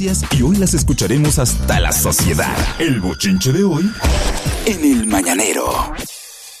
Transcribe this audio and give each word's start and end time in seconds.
noticias 0.00 0.24
y 0.38 0.42
hoy 0.42 0.56
las 0.56 0.72
escucharemos 0.74 1.38
hasta 1.38 1.78
la 1.80 1.92
sociedad. 1.92 2.56
El 2.78 3.00
bochinche 3.00 3.52
de 3.52 3.64
hoy 3.64 3.90
en 4.66 4.82
el 4.98 5.06
mañanero. 5.06 5.64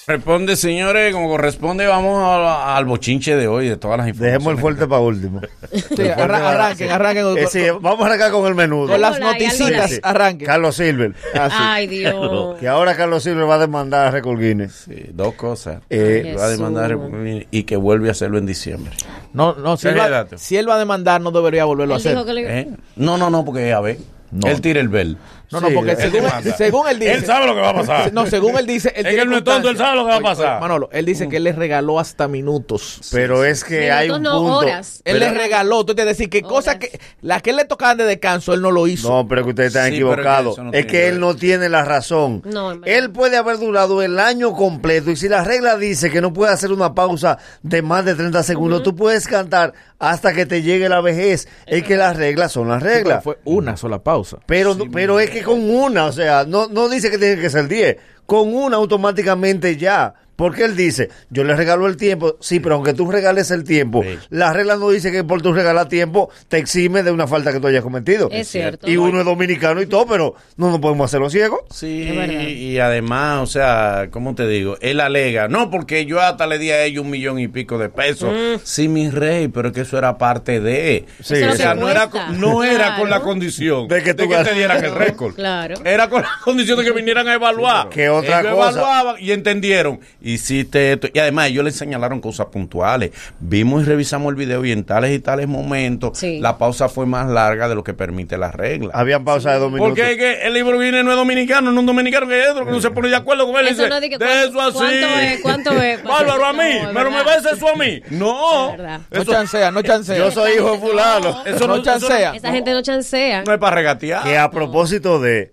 Responde, 0.06 0.56
señores, 0.56 1.14
como 1.14 1.28
corresponde, 1.28 1.86
vamos 1.86 2.20
a- 2.22 2.76
al 2.76 2.84
bochinche 2.84 3.36
de 3.36 3.46
hoy, 3.46 3.68
de 3.68 3.76
todas 3.76 3.96
las 3.98 4.08
informaciones. 4.08 4.32
Dejemos 4.42 4.54
el 4.54 4.60
fuerte 4.60 4.86
para 4.88 5.00
último. 5.02 5.40
Sí, 5.72 6.02
arra- 6.08 6.50
arranquen, 6.50 6.90
arranquen. 6.90 7.38
Eh, 7.38 7.46
sí, 7.50 7.60
vamos 7.80 8.02
a 8.02 8.06
arrancar 8.06 8.32
con 8.32 8.46
el 8.46 8.54
menudo. 8.56 8.88
Con 8.88 9.00
las 9.00 9.18
like. 9.20 10.00
arranquen. 10.02 10.46
Carlos 10.46 10.74
Silver. 10.76 11.14
Ay, 11.34 11.86
Dios. 11.86 12.58
Que 12.58 12.66
ahora 12.68 12.96
Carlos 12.96 13.22
Silver 13.22 13.48
va 13.48 13.54
a 13.54 13.58
demandar 13.58 14.08
a 14.08 14.10
Record 14.10 14.40
Guinness. 14.40 14.84
Sí, 14.86 15.06
dos 15.12 15.34
cosas. 15.34 15.80
Eh, 15.88 16.34
va 16.36 16.44
a 16.46 16.48
demandar 16.48 16.90
Jesús. 16.90 17.46
y 17.52 17.62
que 17.62 17.76
vuelve 17.76 18.08
a 18.08 18.12
hacerlo 18.12 18.38
en 18.38 18.46
diciembre. 18.46 18.92
No, 19.32 19.54
no, 19.54 19.76
si 19.76 19.88
él, 19.88 19.98
va, 19.98 20.26
si 20.36 20.56
él 20.56 20.68
va 20.68 20.74
a 20.74 20.78
demandar, 20.78 21.20
no 21.20 21.30
debería 21.30 21.64
volverlo 21.64 21.94
a 21.94 21.96
hacer. 21.98 22.12
dijo 22.12 22.24
que 22.24 22.32
le- 22.34 22.60
¿Eh? 22.60 22.68
No, 22.96 23.16
no, 23.16 23.30
no, 23.30 23.44
porque 23.44 23.72
a 23.72 23.80
ver, 23.80 23.98
No. 24.32 24.48
él 24.48 24.60
tira 24.60 24.80
el 24.80 24.88
bel. 24.88 25.18
No, 25.50 25.60
no, 25.60 25.68
Sí, 25.68 25.74
porque 25.74 25.90
él 25.92 25.96
según, 25.96 26.12
demanda. 26.22 26.56
según 26.56 26.88
él 26.88 26.98
dice. 26.98 27.12
Él 27.12 27.24
sabe 27.26 27.46
lo 27.46 27.54
que 27.54 27.60
va 27.60 27.70
a 27.70 27.74
pasar. 27.74 28.12
No, 28.12 28.26
según 28.26 28.56
él 28.58 28.66
dice. 28.66 28.88
Es 28.88 28.94
que 28.94 29.02
tiene 29.02 29.22
él 29.22 29.28
no 29.30 29.38
es 29.38 29.44
tonto, 29.44 29.68
él 29.70 29.76
sabe 29.76 29.96
lo 29.96 30.04
que 30.04 30.10
va 30.10 30.16
a 30.16 30.20
pasar. 30.20 30.50
oye, 30.52 30.60
Manolo, 30.60 30.88
él 30.92 31.04
dice 31.06 31.28
que 31.28 31.36
él 31.38 31.44
le 31.44 31.52
regaló 31.52 31.98
hasta 31.98 32.28
minutos. 32.28 33.00
pero 33.12 33.44
es 33.44 33.64
que 33.64 33.90
hay 33.90 34.10
un 34.10 34.22
no 34.22 34.38
punto. 34.38 34.56
horas. 34.58 35.02
Él 35.04 35.18
le 35.18 35.30
regaló, 35.30 35.84
tú 35.84 35.94
te 35.94 36.04
decir 36.04 36.30
que 36.30 36.42
cosas 36.42 36.76
que 36.76 37.00
las 37.20 37.42
que 37.42 37.50
él 37.50 37.56
le 37.56 37.64
tocaban 37.64 37.96
de 37.96 38.04
descanso, 38.04 38.54
él 38.54 38.60
no 38.62 38.70
lo 38.70 38.86
hizo. 38.86 39.08
No, 39.08 39.26
pero 39.28 39.42
que 39.44 39.50
ustedes 39.50 39.74
están 39.74 39.90
Sí, 39.90 39.96
pero 39.98 40.10
es 40.12 40.16
que 40.16 40.20
equivocados. 40.22 40.58
no 40.58 40.72
es 40.72 40.86
que 40.86 41.08
él 41.08 41.20
no 41.20 41.34
tiene 41.34 41.68
la 41.68 41.84
razón. 41.84 42.42
No, 42.44 42.72
él 42.84 43.10
puede 43.10 43.36
haber 43.36 43.58
durado 43.58 44.02
el 44.02 44.18
año 44.20 44.52
completo 44.52 45.10
y 45.10 45.16
si 45.16 45.28
la 45.28 45.42
regla 45.42 45.76
dice 45.76 46.10
que 46.10 46.20
no 46.20 46.32
puede 46.32 46.52
hacer 46.52 46.70
una 46.72 46.94
pausa 46.94 47.38
de 47.62 47.82
más 47.82 48.04
de 48.04 48.14
30 48.14 48.42
segundos, 48.42 48.82
tú 48.82 48.94
puedes 48.94 49.26
cantar 49.26 49.72
hasta 49.98 50.32
que 50.32 50.46
te 50.46 50.62
llegue 50.62 50.88
la 50.88 51.00
vejez. 51.00 51.48
Es 51.66 51.82
que 51.82 51.96
las 51.96 52.16
reglas 52.16 52.52
son 52.52 52.68
las 52.68 52.82
reglas. 52.82 53.22
fue 53.24 53.38
una 53.44 53.76
sola 53.76 53.98
pausa. 54.02 54.38
Pero, 54.46 54.76
pero 54.92 55.20
es 55.20 55.30
que 55.30 55.39
con 55.42 55.70
una, 55.70 56.06
o 56.06 56.12
sea, 56.12 56.44
no, 56.46 56.68
no 56.68 56.88
dice 56.88 57.10
que 57.10 57.18
tiene 57.18 57.40
que 57.40 57.50
ser 57.50 57.68
10. 57.68 57.96
Con 58.26 58.54
una 58.54 58.76
automáticamente 58.76 59.76
ya. 59.76 60.14
Porque 60.40 60.64
él 60.64 60.74
dice, 60.74 61.10
yo 61.28 61.44
le 61.44 61.54
regalo 61.54 61.86
el 61.86 61.98
tiempo, 61.98 62.36
sí, 62.40 62.60
pero 62.60 62.76
aunque 62.76 62.94
tú 62.94 63.10
regales 63.10 63.50
el 63.50 63.62
tiempo, 63.64 64.02
Sí. 64.02 64.18
la 64.30 64.52
regla 64.54 64.76
no 64.76 64.88
dice 64.88 65.12
que 65.12 65.22
por 65.22 65.42
tu 65.42 65.52
regalar 65.52 65.88
tiempo 65.88 66.30
te 66.48 66.56
exime 66.56 67.02
de 67.02 67.10
una 67.10 67.26
falta 67.26 67.52
que 67.52 67.60
tú 67.60 67.66
hayas 67.66 67.82
cometido. 67.82 68.30
Es 68.32 68.48
cierto. 68.48 68.88
Y 68.90 68.96
uno 68.96 69.18
es 69.20 69.26
dominicano 69.26 69.82
y 69.82 69.86
todo, 69.86 70.06
pero 70.06 70.34
no 70.56 70.70
nos 70.70 70.80
podemos 70.80 71.04
hacerlo 71.10 71.28
ciegos. 71.28 71.60
Sí, 71.70 72.04
Es 72.08 72.16
verdad. 72.16 72.40
y 72.48 72.78
además, 72.78 73.40
o 73.42 73.46
sea, 73.46 74.08
¿cómo 74.10 74.34
te 74.34 74.46
digo? 74.48 74.78
Él 74.80 75.00
alega, 75.00 75.48
no, 75.48 75.70
porque 75.70 76.06
yo 76.06 76.20
hasta 76.22 76.46
le 76.46 76.58
di 76.58 76.70
a 76.70 76.82
ellos 76.84 77.04
un 77.04 77.10
millón 77.10 77.38
y 77.38 77.46
pico 77.48 77.76
de 77.76 77.90
pesos. 77.90 78.32
Sí, 78.64 78.88
mi 78.88 79.10
rey, 79.10 79.48
pero 79.48 79.68
es 79.68 79.74
que 79.74 79.82
eso 79.82 79.98
era 79.98 80.16
parte 80.16 80.60
de. 80.60 81.04
Sí, 81.22 81.34
o 81.42 81.52
sea, 81.52 81.74
no 81.74 81.90
era, 81.90 82.08
no 82.32 82.64
era 82.64 82.76
Claro. 82.86 83.00
con 83.02 83.10
la 83.10 83.20
condición 83.20 83.88
De 83.88 84.02
que 84.02 84.14
tú 84.14 84.22
te 84.26 84.34
ganas. 84.34 84.54
dieran 84.54 84.82
el 84.82 84.94
récord. 84.94 85.34
Claro. 85.34 85.74
Era 85.84 86.08
con 86.08 86.22
la 86.22 86.30
condición 86.42 86.78
de 86.78 86.84
que 86.84 86.92
vinieran 86.92 87.28
a 87.28 87.34
evaluar. 87.34 87.90
Que 87.90 88.08
otra 88.08 88.40
Ellos 88.40 88.54
cosa. 88.54 88.70
evaluaban 88.70 89.16
y 89.20 89.32
entendieron, 89.32 90.00
hiciste 90.34 90.92
esto. 90.92 91.08
Y 91.12 91.18
además 91.18 91.48
ellos 91.48 91.64
le 91.64 91.70
señalaron 91.72 92.20
cosas 92.20 92.46
puntuales. 92.46 93.10
Vimos 93.40 93.82
y 93.82 93.86
revisamos 93.86 94.30
el 94.30 94.36
video 94.36 94.64
y 94.64 94.72
en 94.72 94.84
tales 94.84 95.12
y 95.14 95.18
tales 95.20 95.48
momentos 95.48 96.18
Sí. 96.18 96.38
la 96.40 96.58
pausa 96.58 96.88
fue 96.88 97.06
más 97.06 97.28
larga 97.28 97.68
de 97.68 97.74
lo 97.74 97.84
que 97.84 97.94
permite 97.94 98.38
la 98.38 98.50
regla. 98.50 98.90
Habían 98.94 99.24
pausa 99.24 99.52
de 99.52 99.58
dos 99.58 99.70
minutos. 99.70 99.90
Porque 99.90 100.12
es 100.12 100.16
que 100.18 100.46
el 100.46 100.54
libro 100.54 100.78
viene 100.78 101.02
no 101.04 101.10
es 101.10 101.16
dominicano, 101.16 101.70
no 101.70 101.78
es 101.78 101.80
un 101.80 101.86
dominicano 101.86 102.26
que 102.28 102.40
es 102.42 102.48
otro, 102.50 102.64
que 102.66 102.72
no 102.72 102.80
se 102.80 102.90
pone 102.90 103.08
de 103.08 103.16
acuerdo 103.16 103.46
con 103.46 103.56
él. 103.60 103.68
Eso 103.68 103.76
dice, 103.82 103.88
no 103.88 103.94
es 103.96 104.00
de 104.00 104.10
que 104.10 104.18
de 104.18 104.24
cuánto- 104.24 104.48
eso 104.48 104.60
así. 104.60 104.78
cuánto 104.78 105.18
es, 105.20 105.40
cuánto 105.40 105.82
es. 105.82 106.02
Bárbaro, 106.04 106.44
a 106.46 106.52
mí, 106.52 106.58
No, 106.82 106.90
pero 106.94 107.10
me 107.10 107.22
va 107.22 107.32
a 107.32 107.36
eso 107.36 107.68
a 107.68 107.76
mí. 107.76 108.02
No. 108.10 108.76
No 108.76 109.24
chancea, 109.24 109.70
no 109.70 109.82
chancea. 109.82 110.16
Yo 110.16 110.30
soy 110.30 110.52
hijo 110.54 110.72
de 110.72 110.78
fulano. 110.78 111.44
eso 111.44 111.66
no 111.66 111.76
no, 111.76 111.82
chancea. 111.82 112.32
Esa 112.34 112.52
gente 112.52 112.72
no 112.72 112.82
chancea. 112.82 113.42
no 113.44 113.52
es 113.52 113.58
para 113.58 113.76
regatear. 113.76 114.22
Que 114.24 114.38
a 114.38 114.50
propósito 114.50 115.20
de, 115.20 115.52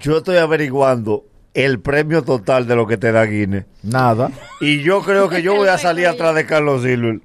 yo 0.00 0.18
estoy 0.18 0.36
averiguando 0.36 1.24
el 1.54 1.80
premio 1.80 2.22
total 2.22 2.66
de 2.66 2.76
lo 2.76 2.86
que 2.86 2.96
te 2.96 3.10
da 3.12 3.24
Guinness. 3.24 3.64
Nada. 3.82 4.30
Y 4.60 4.82
yo 4.82 5.02
creo 5.02 5.28
que 5.28 5.40
yo 5.40 5.54
voy 5.54 5.68
a 5.68 5.78
salir 5.78 6.06
atrás 6.08 6.34
de 6.34 6.44
Carlos 6.46 6.82
Silver. 6.82 7.20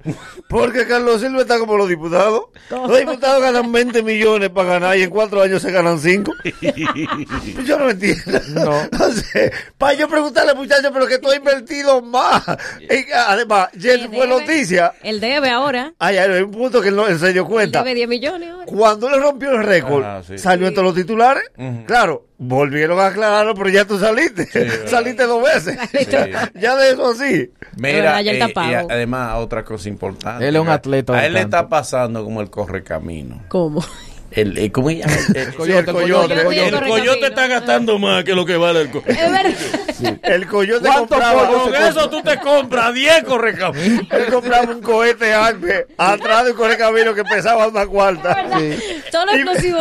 Porque 0.48 0.86
Carlos 0.86 1.20
Silver 1.20 1.40
está 1.42 1.58
como 1.58 1.76
los 1.76 1.88
diputados. 1.88 2.44
Los 2.70 2.96
diputados 2.98 3.42
ganan 3.42 3.72
20 3.72 4.02
millones 4.02 4.50
para 4.50 4.68
ganar 4.74 4.96
y 4.96 5.02
en 5.02 5.10
cuatro 5.10 5.42
años 5.42 5.60
se 5.62 5.72
ganan 5.72 5.98
5. 5.98 6.32
yo 7.64 7.78
no 7.78 7.90
entiendo. 7.90 8.40
No. 8.50 8.80
Entonces, 8.92 9.52
para 9.78 9.94
yo 9.94 10.08
preguntarle, 10.08 10.54
muchachos, 10.54 10.90
pero 10.92 11.06
que 11.06 11.18
tú 11.18 11.28
has 11.30 11.36
invertido 11.36 12.00
más. 12.02 12.42
Y, 12.80 13.10
además, 13.12 13.68
ya 13.74 13.92
Él 13.94 14.08
fue 14.08 14.26
debe. 14.26 14.40
noticia. 14.40 14.92
Él 15.02 15.20
debe 15.20 15.50
ahora. 15.50 15.92
Ay, 15.98 16.18
ay, 16.18 16.30
hay 16.30 16.42
un 16.42 16.50
punto 16.52 16.80
que 16.80 16.88
él 16.88 16.96
no 16.96 17.06
él 17.08 17.18
se 17.18 17.32
dio 17.32 17.42
Él 17.42 17.48
cuenta. 17.48 17.80
debe 17.82 17.94
10 17.96 18.08
millones 18.08 18.50
ahora. 18.50 18.66
Cuando 18.66 19.10
le 19.10 19.18
rompió 19.18 19.50
el 19.52 19.64
récord, 19.64 20.04
Ah, 20.04 20.22
sí. 20.26 20.38
salió 20.38 20.66
entre 20.68 20.82
los 20.84 20.94
titulares. 20.94 21.44
Claro, 21.86 22.26
volvieron 22.38 22.98
a 23.00 23.06
aclararlo, 23.06 23.54
pero 23.54 23.70
ya 23.70 23.84
tú 23.84 23.98
saliste. 23.98 24.46
saliste 24.88 25.24
dos 25.24 25.42
veces. 25.42 25.78
Ya 26.54 26.76
de 26.76 26.90
eso 26.90 27.06
así. 27.08 27.50
Mira, 27.76 28.20
eh, 28.20 28.86
además, 28.88 29.36
otra 29.38 29.64
cosa 29.64 29.88
importante. 29.88 30.46
Él 30.46 30.56
es 30.56 30.62
un 30.62 30.68
atleta 30.68 31.14
A 31.14 31.26
él 31.26 31.34
le 31.34 31.40
está 31.40 31.68
pasando 31.68 32.24
como 32.24 32.40
el 32.40 32.50
correcamino. 32.50 33.42
¿Cómo? 33.48 33.82
El, 34.34 34.58
el- 34.58 34.72
¿Cómo 34.72 34.88
se 34.90 34.96
llama? 34.96 35.12
El, 35.34 35.54
coyote, 35.56 35.78
el 35.78 35.84
coyote, 35.86 35.92
coyote, 35.94 36.32
el 36.34 36.38
el 36.40 36.44
coyote. 36.46 36.76
el 36.76 36.88
coyote 36.88 37.26
está 37.26 37.46
gastando 37.46 37.98
más 37.98 38.24
que 38.24 38.34
lo 38.34 38.44
que 38.44 38.56
vale 38.56 38.80
el 38.82 38.90
coyote. 38.90 39.12
Es 39.12 39.30
verdad. 39.32 40.18
El 40.24 40.46
coyote 40.48 40.82
¿Cuánto 40.88 41.08
compraba, 41.14 41.46
Con 41.48 41.74
eso 41.74 42.10
tú 42.10 42.20
te 42.22 42.38
compras 42.40 42.92
10 42.92 43.22
correcaminos. 43.24 44.06
él 44.10 44.26
compraba 44.32 44.72
un 44.72 44.82
cohete 44.82 45.32
antes, 45.32 45.86
atrás 45.96 46.44
de 46.44 46.50
un 46.50 46.56
correcamino 46.56 47.14
que 47.14 47.24
pesaba 47.24 47.68
una 47.68 47.86
cuarta. 47.86 48.44
Todo 49.12 49.26
lo 49.26 49.32
explosivo 49.32 49.78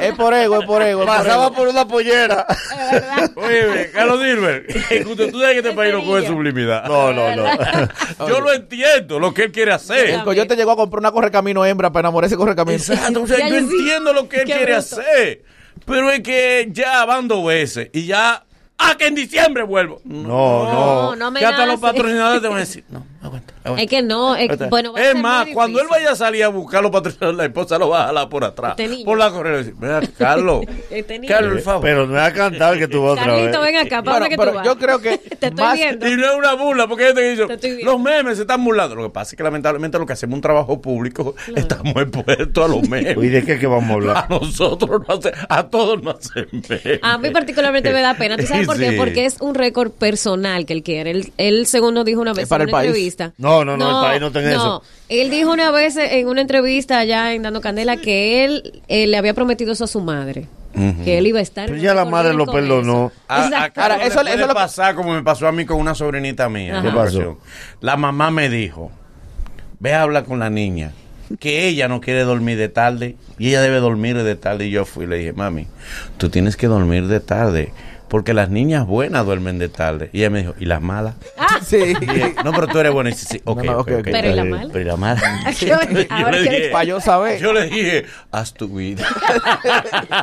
Es 0.00 0.12
por 0.14 0.34
ego, 0.34 0.60
es 0.60 0.66
por 0.66 0.82
ego. 0.82 1.00
por 1.00 1.08
Pasaba 1.08 1.46
ego. 1.46 1.54
por 1.54 1.68
una 1.68 1.86
pollera. 1.86 2.46
nada, 2.70 2.86
es 2.86 2.90
verdad. 2.92 3.30
Oye, 3.36 3.90
Carlos 3.92 4.22
Dilber, 4.22 4.66
escucha, 4.90 5.30
tú 5.30 5.40
sabes 5.40 5.52
que 5.52 5.58
este 5.58 5.72
país 5.72 5.94
no 5.94 6.04
coge 6.04 6.26
sublimidad. 6.26 6.84
No, 6.86 7.12
no, 7.12 7.34
no. 7.36 7.46
Yo 8.28 8.40
lo 8.40 8.52
entiendo, 8.52 9.18
lo 9.20 9.32
que 9.32 9.44
él 9.44 9.52
quiere 9.52 9.72
hacer. 9.72 10.10
El 10.10 10.24
coyote 10.24 10.56
llegó 10.56 10.72
a 10.72 10.76
comprar 10.76 10.98
una 11.00 11.12
correcamino 11.12 11.64
hembra 11.64 11.90
para 11.92 12.08
enamorar 12.08 12.26
ese 12.26 12.36
correcamino. 12.36 12.76
Exacto, 12.76 13.22
o 13.22 13.26
sea, 13.26 13.38
Ya 13.38 13.48
yo 13.52 13.68
sí. 13.68 13.76
entiendo 13.78 14.12
lo 14.12 14.28
que 14.28 14.36
él 14.38 14.44
Qué 14.46 14.52
quiere 14.52 14.72
bruto. 14.74 14.78
hacer. 15.00 15.42
Pero 15.84 16.10
es 16.10 16.20
que 16.20 16.68
ya 16.70 17.04
van 17.04 17.28
dos 17.28 17.44
veces 17.44 17.90
y 17.92 18.06
ya. 18.06 18.44
¡Ah, 18.78 18.96
que 18.98 19.06
en 19.06 19.14
diciembre 19.14 19.62
vuelvo! 19.62 20.00
No, 20.04 20.22
No, 20.26 20.72
no. 20.72 21.16
no 21.16 21.30
me 21.30 21.38
que 21.40 21.46
hasta 21.46 21.66
los 21.66 21.78
patrocinadores 21.78 22.42
te 22.42 22.48
van 22.48 22.56
a 22.56 22.60
decir, 22.60 22.84
no, 22.88 23.06
aguanta, 23.22 23.54
aguanta. 23.64 23.82
Es 23.82 23.88
que 23.90 24.02
no, 24.02 24.34
es, 24.36 24.42
Aguanta. 24.44 24.68
bueno, 24.68 24.92
va 24.92 25.00
a 25.00 25.10
es 25.10 25.14
más, 25.16 25.48
cuando 25.54 25.80
él 25.80 25.86
vaya 25.90 26.12
a 26.12 26.16
salir 26.16 26.44
a 26.44 26.48
buscar 26.48 26.82
los 26.82 26.90
patrocinadores, 26.90 27.36
la 27.38 27.44
esposa 27.46 27.78
lo 27.78 27.88
va 27.88 28.02
a 28.04 28.06
jalar 28.06 28.28
por 28.28 28.44
atrás. 28.44 28.72
Este 28.78 28.88
niño. 28.88 29.04
por 29.04 29.18
la 29.18 29.30
correa. 29.30 29.54
y 29.54 29.56
decir, 29.58 29.74
Mira, 29.80 30.00
Carlos. 30.18 30.64
Este 30.90 31.18
niño. 31.18 31.32
Carlos, 31.32 31.52
por 31.54 31.62
favor. 31.62 31.82
Pero 31.82 32.06
no 32.06 32.16
es 32.18 32.22
a 32.24 32.32
cantar 32.32 32.78
que 32.78 32.88
tú 32.88 33.02
vas 33.02 33.12
otra 33.12 33.24
Carlito, 33.26 33.60
vez. 33.60 33.72
ven 33.72 33.86
acá, 33.86 34.02
¿para 34.02 34.28
que 34.28 34.36
pero 34.36 34.50
tú 34.50 34.56
vas? 34.58 34.66
yo 34.66 34.78
creo 34.78 35.00
que 35.00 35.18
Te 35.38 35.46
estoy 35.46 35.64
más- 35.64 35.74
viendo. 35.74 36.08
Y 36.08 36.16
no 36.16 36.26
es 36.32 36.36
una 36.36 36.54
burla, 36.54 36.86
porque 36.88 37.04
yo 37.04 37.14
te 37.14 37.22
digo, 37.34 37.48
los 37.84 38.00
memes 38.00 38.36
se 38.36 38.42
están 38.42 38.64
burlando. 38.64 38.94
Lo 38.96 39.04
que 39.04 39.10
pasa 39.10 39.30
es 39.32 39.36
que 39.36 39.42
lamentablemente 39.42 39.98
lo 39.98 40.06
que 40.06 40.12
hacemos 40.12 40.34
un 40.36 40.40
trabajo 40.42 40.80
público, 40.80 41.34
estamos 41.54 41.94
expuestos 41.96 42.64
a 42.64 42.68
los 42.68 42.88
memes. 42.88 43.16
¿Y 43.16 43.28
de 43.28 43.44
qué 43.44 43.58
que 43.58 43.66
vamos 43.66 43.88
a 43.90 43.92
hablar? 43.94 44.16
A 44.16 44.26
nosotros 44.28 45.02
no 45.08 45.14
hace, 45.14 45.32
a 45.48 45.62
todos 45.68 46.02
nos 46.02 46.16
hacen 46.16 46.48
memes. 46.52 46.98
A 47.02 47.18
mí 47.18 47.30
particularmente 47.30 47.92
me 47.92 48.00
da 48.02 48.14
pena. 48.14 48.36
¿Tú 48.36 48.46
sabes 48.46 48.66
por 48.66 48.78
qué? 48.78 48.90
Sí. 48.90 48.96
Porque 48.96 49.24
es 49.26 49.36
un 49.40 49.54
récord 49.54 49.90
personal 49.92 50.66
que 50.66 50.72
él 50.74 50.82
quiere. 50.82 51.10
Él, 51.12 51.32
él 51.38 51.66
según 51.66 51.94
nos 51.94 52.04
dijo 52.04 52.20
una 52.20 52.32
vez 52.32 52.44
Es 52.44 52.48
para 52.48 52.64
en 52.64 52.68
el 52.68 52.74
una 52.74 52.78
país. 52.80 52.88
entrevista. 52.88 53.11
No, 53.38 53.64
no, 53.64 53.76
no, 53.76 54.00
el 54.00 54.06
país 54.06 54.20
no 54.20 54.30
tiene 54.32 54.50
eso. 54.52 54.82
Él 55.08 55.30
dijo 55.30 55.52
una 55.52 55.70
vez 55.70 55.96
en 55.96 56.28
una 56.28 56.40
entrevista 56.40 56.98
allá 56.98 57.32
en 57.34 57.42
Dando 57.42 57.60
Candela 57.60 57.96
que 57.96 58.44
él, 58.44 58.82
eh, 58.88 59.06
le 59.06 59.16
había 59.16 59.34
prometido 59.34 59.72
eso 59.72 59.84
a 59.84 59.88
su 59.88 60.00
madre. 60.00 60.46
Que 61.04 61.18
él 61.18 61.26
iba 61.26 61.38
a 61.38 61.42
estar. 61.42 61.66
Pero 61.68 61.78
ya 61.78 61.92
la 61.92 62.06
madre 62.06 62.32
lo 62.32 62.46
perdonó. 62.46 63.12
eso. 63.12 63.22
A, 63.28 63.42
a 63.42 63.46
Exacto. 63.46 63.80
Carlos 63.80 63.98
Ahora, 63.98 64.06
eso- 64.06 64.22
le 64.22 64.30
eso 64.30 64.46
lo- 64.88 64.94
como 64.96 65.12
me 65.14 65.22
pasó 65.22 65.46
a 65.46 65.52
mí 65.52 65.66
con 65.66 65.78
una 65.78 65.94
sobrinita 65.94 66.48
mía. 66.48 66.80
¿Qué 66.82 66.88
pasó? 66.90 67.38
La 67.82 67.96
mamá 67.98 68.30
me 68.30 68.48
dijo, 68.48 68.90
ve 69.80 69.92
a 69.92 70.00
hablar 70.02 70.24
con 70.24 70.38
la 70.38 70.48
niña, 70.48 70.92
que 71.38 71.66
ella 71.68 71.88
no 71.88 72.00
quiere 72.00 72.22
dormir 72.24 72.56
de 72.56 72.70
tarde 72.70 73.16
y 73.38 73.48
ella 73.48 73.60
debe 73.60 73.80
dormir 73.80 74.22
de 74.22 74.34
tarde. 74.34 74.66
Y 74.66 74.70
yo 74.70 74.86
fui 74.86 75.04
y 75.04 75.08
le 75.08 75.18
dije, 75.18 75.34
mami, 75.34 75.66
tú 76.16 76.30
tienes 76.30 76.56
que 76.56 76.68
dormir 76.68 77.06
de 77.06 77.20
tarde. 77.20 77.72
Porque 78.12 78.34
las 78.34 78.50
niñas 78.50 78.86
buenas 78.86 79.24
duermen 79.24 79.58
de 79.58 79.70
tarde. 79.70 80.10
Y 80.12 80.18
ella 80.18 80.28
me 80.28 80.40
dijo, 80.40 80.54
¿y 80.60 80.66
las 80.66 80.82
malas? 80.82 81.14
Sí. 81.64 81.78
Y 81.78 81.94
dije, 81.94 82.34
no, 82.44 82.52
pero 82.52 82.66
tú 82.68 82.78
eres 82.78 82.92
buena. 82.92 83.08
Y 83.08 83.14
dice, 83.14 83.26
sí, 83.26 83.40
ok, 83.42 83.64
No, 83.64 83.72
no. 83.78 83.84
Pero 83.86 84.28
¿y 84.28 84.34
la 84.34 84.44
mala? 84.44 84.68
Pero 84.70 84.80
¿y 84.80 84.84
la 84.86 84.96
mala? 84.98 85.50
Yo- 85.58 86.30
le 86.30 86.42
dije- 86.42 86.68
Para 86.72 86.84
yo 86.84 87.00
saber. 87.00 87.40
Yo 87.40 87.54
le 87.54 87.70
dije, 87.70 88.04
haz 88.30 88.52
tu 88.52 88.68
vida. 88.68 89.06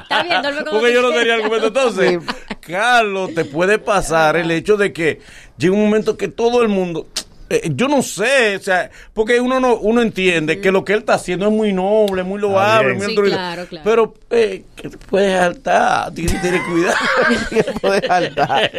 Está 0.03 0.21
bien, 0.21 0.39
duerme 0.43 0.59
como 0.65 0.79
Porque 0.79 0.93
yo 0.93 1.01
no 1.01 1.09
tenía 1.09 1.33
argumento. 1.33 1.65
Entonces, 1.69 2.19
Carlos, 2.59 3.33
te 3.33 3.43
puede 3.43 3.79
pasar 3.79 4.35
el 4.37 4.51
hecho 4.51 4.77
de 4.77 4.93
que 4.93 5.21
llega 5.57 5.73
un 5.73 5.81
momento 5.81 6.15
que 6.15 6.27
todo 6.27 6.61
el 6.61 6.67
mundo. 6.67 7.07
Eh, 7.49 7.69
yo 7.73 7.87
no 7.87 8.01
sé, 8.01 8.55
o 8.57 8.59
sea, 8.59 8.89
porque 9.13 9.39
uno 9.41 9.59
no 9.59 9.75
uno 9.77 10.01
entiende 10.01 10.61
que 10.61 10.71
lo 10.71 10.85
que 10.85 10.93
él 10.93 10.99
está 10.99 11.15
haciendo 11.15 11.47
es 11.47 11.51
muy 11.51 11.73
noble, 11.73 12.23
muy 12.23 12.39
loable, 12.39 12.93
muy 12.93 13.07
Sí, 13.07 13.15
claro, 13.15 13.65
claro. 13.67 13.83
Pero 13.83 14.13
eh, 14.31 14.63
que 14.75 14.89
te 14.89 14.97
puedes 14.97 15.37
saltar, 15.39 16.13
tienes 16.13 16.33
que 16.33 16.39
tener 16.39 16.61
cuidado. 16.63 16.97
puede 17.81 18.07
saltar. 18.07 18.71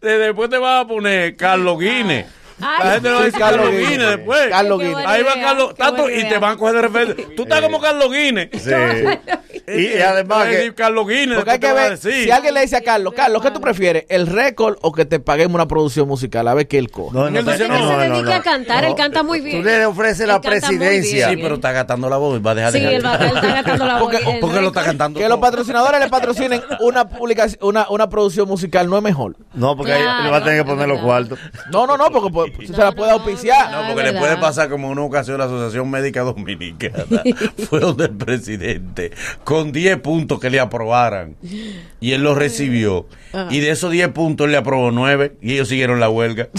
De- 0.00 0.18
Después 0.18 0.50
te 0.50 0.58
vas 0.58 0.84
a 0.84 0.88
poner 0.88 1.36
Carlos 1.36 1.78
Guinness. 1.78 2.26
Ay, 2.60 2.78
La 2.84 2.92
gente 2.92 3.08
le 3.08 3.14
va 3.14 3.20
a 3.20 3.24
decir 3.24 3.40
Carlos 3.40 3.70
Guinness. 3.70 3.88
Guinness 3.90 4.08
después. 4.16 4.48
Carlos 4.48 4.78
Guinness. 4.80 5.06
Ahí 5.06 5.22
va 5.24 5.34
Carlos, 5.34 5.74
buena 5.76 6.16
y 6.16 6.28
te 6.28 6.38
van 6.38 6.52
a 6.52 6.56
coger 6.56 6.74
de 6.76 6.82
referente. 6.82 7.26
Tú 7.36 7.42
estás 7.42 7.60
como 7.60 7.80
Carlos 7.80 8.12
Guinness. 8.12 8.48
Sí. 8.52 8.70
Y, 9.66 9.96
y 9.96 10.00
además 10.00 10.48
que 10.48 10.74
Carlos 10.74 11.06
Guinness. 11.06 11.36
Porque 11.36 11.50
hay 11.52 11.58
que 11.58 11.72
ver, 11.72 11.98
si 11.98 12.30
alguien 12.30 12.54
le 12.54 12.60
dice 12.62 12.76
a 12.76 12.80
Carlos, 12.82 13.14
Carlos, 13.14 13.42
¿qué 13.42 13.50
tú 13.50 13.60
prefieres? 13.60 14.04
¿El 14.08 14.26
récord 14.26 14.76
o 14.82 14.92
que 14.92 15.04
te 15.04 15.20
paguemos 15.20 15.54
una 15.54 15.66
producción 15.68 16.06
musical? 16.08 16.46
A 16.48 16.54
ver 16.54 16.68
qué 16.68 16.78
él 16.78 16.90
coge. 16.90 17.14
no, 17.14 17.26
Él 17.28 17.34
dice, 17.34 17.44
Porque 17.44 17.68
no, 17.68 17.74
él 17.74 17.80
se 17.80 18.08
no, 18.08 18.16
dedica 18.16 18.36
a 18.36 18.42
cantar, 18.42 18.84
él 18.84 18.94
canta 18.94 19.22
muy 19.22 19.40
bien. 19.40 19.58
Tú 19.62 19.64
le 19.68 19.86
ofreces 19.86 20.20
Él 20.20 20.28
la 20.28 20.40
presidencia. 20.40 21.30
Sí, 21.30 21.36
pero 21.36 21.56
está 21.56 21.72
gastando 21.72 22.08
la 22.08 22.16
voz 22.16 22.38
y 22.38 22.42
va 22.42 22.52
a 22.52 22.54
dejar 22.54 22.72
Sí, 22.72 22.80
de 22.80 22.96
él, 22.96 23.04
va, 23.04 23.16
él 23.16 23.26
está 23.36 23.40
gastando 23.54 23.86
la 23.86 23.92
voz. 23.98 24.02
Porque, 24.12 24.38
porque 24.40 24.60
lo 24.60 24.68
está 24.68 24.82
cantando. 24.84 25.20
Que 25.20 25.28
los 25.28 25.38
patrocinadores 25.38 26.00
le 26.00 26.08
patrocinen 26.08 26.62
una 26.80 27.08
publicación, 27.08 27.58
una, 27.62 27.86
una 27.88 28.08
producción 28.08 28.48
musical 28.48 28.88
no 28.88 28.96
es 28.96 29.02
mejor. 29.02 29.36
No, 29.54 29.76
porque 29.76 29.92
ahí 29.92 30.02
Claro, 30.02 30.24
le 30.24 30.30
va 30.30 30.36
a 30.38 30.44
tener 30.44 30.58
que 30.62 30.70
poner 30.70 30.88
los 30.88 31.00
cuartos. 31.00 31.38
No, 31.72 31.86
no, 31.86 31.96
no, 31.96 32.10
porque 32.10 32.30
pues, 32.32 32.52
se 32.68 32.76
la 32.76 32.92
puede 32.92 33.10
no, 33.10 33.18
auspiciar. 33.18 33.70
No, 33.70 33.94
porque 33.94 34.12
le 34.12 34.18
puede 34.18 34.36
pasar 34.36 34.68
como 34.68 34.86
en 34.88 34.92
una 34.92 35.02
ocasión 35.02 35.38
la 35.38 35.44
Asociación 35.44 35.90
Médica 35.90 36.22
Dominicana 36.22 37.22
fue 37.68 37.80
donde 37.80 38.04
el 38.06 38.16
presidente 38.16 39.12
con 39.44 39.53
10 39.62 40.00
puntos 40.00 40.40
que 40.40 40.50
le 40.50 40.58
aprobaran 40.60 41.36
y 42.00 42.12
él 42.12 42.22
los 42.22 42.36
recibió 42.36 43.06
y 43.50 43.60
de 43.60 43.70
esos 43.70 43.90
10 43.90 44.08
puntos 44.08 44.46
él 44.46 44.52
le 44.52 44.58
aprobó 44.58 44.90
9 44.90 45.36
y 45.40 45.52
ellos 45.54 45.68
siguieron 45.68 46.00
la 46.00 46.08
huelga. 46.08 46.48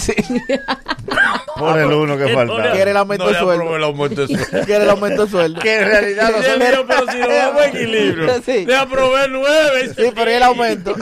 Por 1.56 1.78
el 1.78 1.86
uno 1.90 2.18
que 2.18 2.24
no 2.24 2.34
falta. 2.34 2.72
Quiere 2.72 2.90
el 2.90 2.96
aumento 2.98 3.24
no 3.24 3.30
de 3.30 3.38
sueldo. 3.38 3.52
aprobó 3.54 3.76
el 3.76 3.84
aumento 3.84 4.26
de 4.26 4.36
sueldo. 4.36 4.60
Quiere 4.66 4.84
el 4.84 4.90
aumento 4.90 5.24
de 5.24 5.30
sueldo. 5.30 5.60
Que 5.62 5.76
en 5.78 5.84
realidad 5.86 6.30
él 6.44 6.60
dijo, 6.60 6.84
pero 6.86 7.00
si 7.10 7.18
no 7.18 7.28
vamos 7.46 7.62
a 7.62 7.66
equilibrio. 7.68 8.42
Sí. 8.44 8.66
Le 8.66 8.76
aprobé 8.76 9.28
9. 9.30 9.92
Sí, 9.96 10.12
pero 10.14 10.30
y 10.30 10.34
el 10.34 10.42
aumento. 10.42 10.94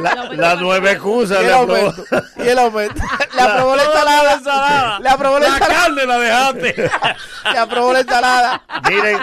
la, 0.00 0.28
las 0.32 0.60
nueve 0.60 0.92
excusas 0.92 1.38
Y 1.40 1.42
le 1.42 1.48
el 1.48 1.54
aprobó. 1.54 1.74
aumento. 1.76 2.04
Y 2.36 2.48
el 2.48 2.58
aumento. 2.58 3.02
Le 3.34 3.42
aprobó 3.42 3.74
la 3.76 3.82
ensalada. 3.82 5.00
Le 5.00 5.08
aprobó 5.08 5.38
la 5.40 5.48
La 5.48 5.54
ensalada. 5.56 5.80
carne 5.82 6.06
la 6.06 6.18
dejaste. 6.20 6.90
Le 7.52 7.58
aprobó 7.58 7.92
la 7.92 8.00
ensalada. 8.00 8.62
Miren, 8.88 9.18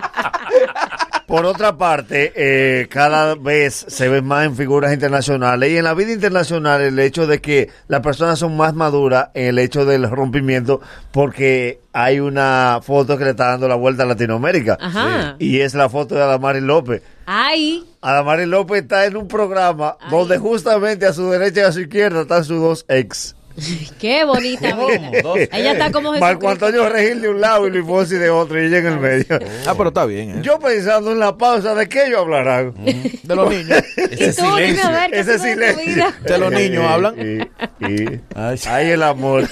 por 1.30 1.46
otra 1.46 1.78
parte, 1.78 2.34
eh, 2.36 2.88
cada 2.88 3.36
vez 3.36 3.86
se 3.88 4.10
ve 4.10 4.24
más 4.24 4.48
en 4.48 4.56
figuras 4.56 4.92
internacionales 4.92 5.72
y 5.72 5.78
en 5.78 5.84
la 5.84 5.94
vida 5.94 6.12
internacional 6.12 6.81
el 6.81 6.98
hecho 6.98 7.28
de 7.28 7.40
que 7.40 7.70
las 7.88 8.02
personas 8.02 8.40
son 8.40 8.58
más 8.58 8.74
maduras 8.74 9.30
en 9.36 9.46
el 9.46 9.60
hecho 9.60 9.86
del 9.86 10.10
rompimiento 10.10 10.81
porque 11.12 11.81
hay 11.94 12.20
una 12.20 12.80
foto 12.81 13.16
que 13.16 13.26
le 13.26 13.30
está 13.31 13.50
dando 13.50 13.68
la 13.68 13.76
vuelta 13.76 14.04
a 14.04 14.06
Latinoamérica 14.08 14.76
Ajá. 14.81 15.36
y 15.38 15.60
es 15.60 15.76
la 15.76 15.88
foto 15.88 16.16
de 16.16 16.24
Adamari 16.24 16.62
López. 16.62 17.04
Ay, 17.28 17.86
Adamari 18.02 18.48
López 18.48 18.81
está 18.81 19.06
en 19.06 19.16
un 19.16 19.28
programa 19.28 19.98
donde 20.10 20.40
justamente 20.40 21.06
a 21.06 21.14
su 21.14 21.30
derecha 21.30 21.62
y 21.62 21.64
a 21.66 21.72
su 21.72 21.81
izquierda 21.81 22.22
están 22.22 22.44
sus 22.44 22.60
dos 22.60 22.86
ex. 22.88 23.36
qué 24.00 24.23
bonita 24.25 24.75
vida. 24.75 25.11
Ella 25.51 25.71
está 25.73 25.91
como 25.91 26.11
Marco. 26.13 26.50
Antonio 26.50 26.88
Regil 26.89 27.21
de 27.21 27.29
un 27.29 27.41
lado 27.41 27.67
y 27.67 27.71
Luis 27.71 27.85
Fonsi 27.85 28.15
de 28.15 28.29
otro 28.29 28.61
y 28.61 28.65
ella 28.67 28.79
en 28.79 28.85
el 28.88 29.00
medio. 29.00 29.25
Ah, 29.65 29.73
pero 29.77 29.89
está 29.89 30.06
bien. 30.06 30.31
¿eh? 30.31 30.41
Yo 30.41 30.59
pensando 30.59 31.11
en 31.11 31.19
la 31.19 31.38
pausa, 31.38 31.75
¿de 31.75 31.88
qué 31.89 32.06
ellos 32.07 32.19
hablarán? 32.19 32.73
De 32.83 33.35
los 33.35 33.50
niños. 33.50 33.83
Ese 33.97 34.29
Y 34.29 34.33
tú, 34.33 34.56
dime 34.56 34.81
a 34.81 34.81
silencio. 34.81 34.91
ver, 34.91 35.11
¿qué 35.11 35.19
Ese 35.19 35.31
de 35.31 35.39
silencio. 35.39 35.85
vida? 35.85 36.13
De 36.25 36.38
los 36.38 36.51
niños 36.51 36.83
hablan. 36.85 37.15
Y, 37.19 37.85
y- 37.85 38.19
Ay, 38.35 38.91
el 38.91 39.03
amor. 39.03 39.47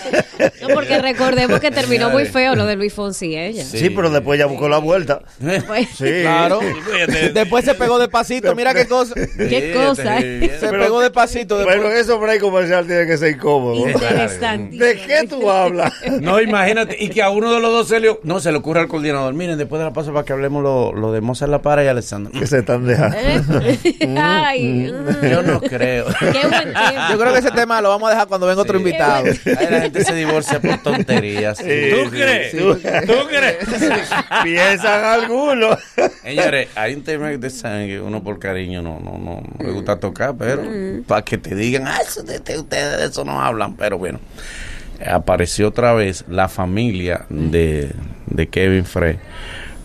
No, 0.61 0.67
porque 0.73 0.99
recordemos 0.99 1.59
que 1.59 1.71
terminó 1.71 2.09
muy 2.09 2.25
feo 2.25 2.55
lo 2.55 2.65
de 2.65 2.75
Luis 2.75 2.93
Fonsi, 2.93 3.35
ella. 3.35 3.63
Sí, 3.63 3.89
pero 3.89 4.09
después 4.09 4.37
ya 4.39 4.45
buscó 4.45 4.69
la 4.69 4.77
vuelta. 4.79 5.21
Pues, 5.67 5.87
Sí. 5.97 6.05
Claro. 6.27 6.59
Después 7.33 7.63
se 7.65 7.73
pegó 7.75 7.99
despacito. 7.99 8.53
Mira 8.55 8.73
qué 8.73 8.85
cosa. 8.87 9.13
Qué 9.15 9.73
cosa, 9.75 10.19
¿eh? 10.19 10.57
Se 10.59 10.67
Pero- 10.67 10.83
pegó 10.83 10.99
despacito. 11.01 11.57
Pero 11.57 11.69
Después. 11.71 11.93
en 11.93 11.97
esos 12.01 12.19
break 12.19 12.41
comercial 12.41 12.85
tiene 12.87 13.05
que 13.07 13.17
ser 13.17 13.31
incómodo. 13.35 13.85
Interesante. 14.01 14.77
¿De 14.77 14.95
qué 14.95 15.27
tú 15.27 15.49
hablas? 15.49 15.93
No, 16.21 16.41
imagínate, 16.41 16.97
y 16.99 17.09
que 17.09 17.21
a 17.21 17.29
uno 17.29 17.53
de 17.53 17.59
los 17.61 17.71
dos 17.71 17.87
se 17.87 17.99
le, 17.99 18.17
no, 18.23 18.39
se 18.39 18.51
le 18.51 18.57
ocurre 18.57 18.79
al 18.81 18.87
coordinador. 18.87 19.33
Miren, 19.33 19.57
después 19.57 19.79
de 19.79 19.85
la 19.85 19.93
pausa 19.93 20.11
para 20.11 20.25
que 20.25 20.33
hablemos 20.33 20.61
lo, 20.63 20.91
lo 20.93 21.11
de 21.11 21.21
Mozart 21.21 21.51
La 21.51 21.61
Para 21.61 21.83
y 21.83 21.87
Alessandro. 21.87 22.31
Que 22.37 22.47
se 22.47 22.59
están 22.59 22.85
dejando. 22.85 23.17
¿Eh? 23.17 23.41
Ay, 24.17 24.91
mm, 24.91 25.25
Yo 25.29 25.43
no 25.43 25.61
creo. 25.61 26.05
qué 26.19 26.47
buen 26.47 26.63
tiempo. 26.73 26.79
Yo 27.11 27.17
creo 27.19 27.33
que 27.33 27.39
ese 27.39 27.51
tema 27.51 27.81
lo 27.81 27.89
vamos 27.89 28.07
a 28.09 28.11
dejar 28.13 28.27
cuando 28.27 28.47
venga 28.47 28.61
otro 28.61 28.77
invitado. 28.77 29.25
Ahí 29.25 29.67
la 29.69 29.81
gente 29.81 30.03
se 30.03 30.13
divorcia 30.15 30.59
por 30.59 30.77
tonterías. 30.81 31.57
Sí, 31.57 31.63
¿Tú 31.91 32.03
sí, 32.05 32.09
crees? 32.09 32.51
sí. 32.51 32.57
¿Tú 32.57 33.13
crees? 33.29 33.57
Piensan 34.43 35.03
algunos. 35.05 35.77
Señores, 36.23 36.67
hay 36.75 36.93
un 36.95 37.03
tema 37.03 37.29
que 37.37 37.49
saben 37.49 37.87
que 37.87 38.01
uno 38.01 38.23
por 38.23 38.39
cariño 38.39 38.81
no, 38.81 38.99
no, 38.99 39.17
no, 39.17 39.41
no 39.41 39.65
le 39.65 39.71
gusta 39.71 39.97
tocar, 39.99 40.35
pero 40.37 40.61
para 41.07 41.23
que 41.23 41.37
te 41.37 41.55
digan, 41.55 41.87
ah, 41.87 41.99
eso 42.05 42.23
de, 42.23 42.39
de- 42.39 42.59
ustedes 42.59 42.97
de 42.97 43.05
eso 43.05 43.23
no 43.23 43.41
hablan, 43.41 43.75
pero 43.75 43.86
bueno. 43.95 44.19
Apareció 45.05 45.67
otra 45.67 45.93
vez 45.93 46.25
la 46.27 46.49
familia 46.49 47.25
de, 47.29 47.91
de 48.25 48.47
Kevin 48.47 48.85
Frey. 48.85 49.19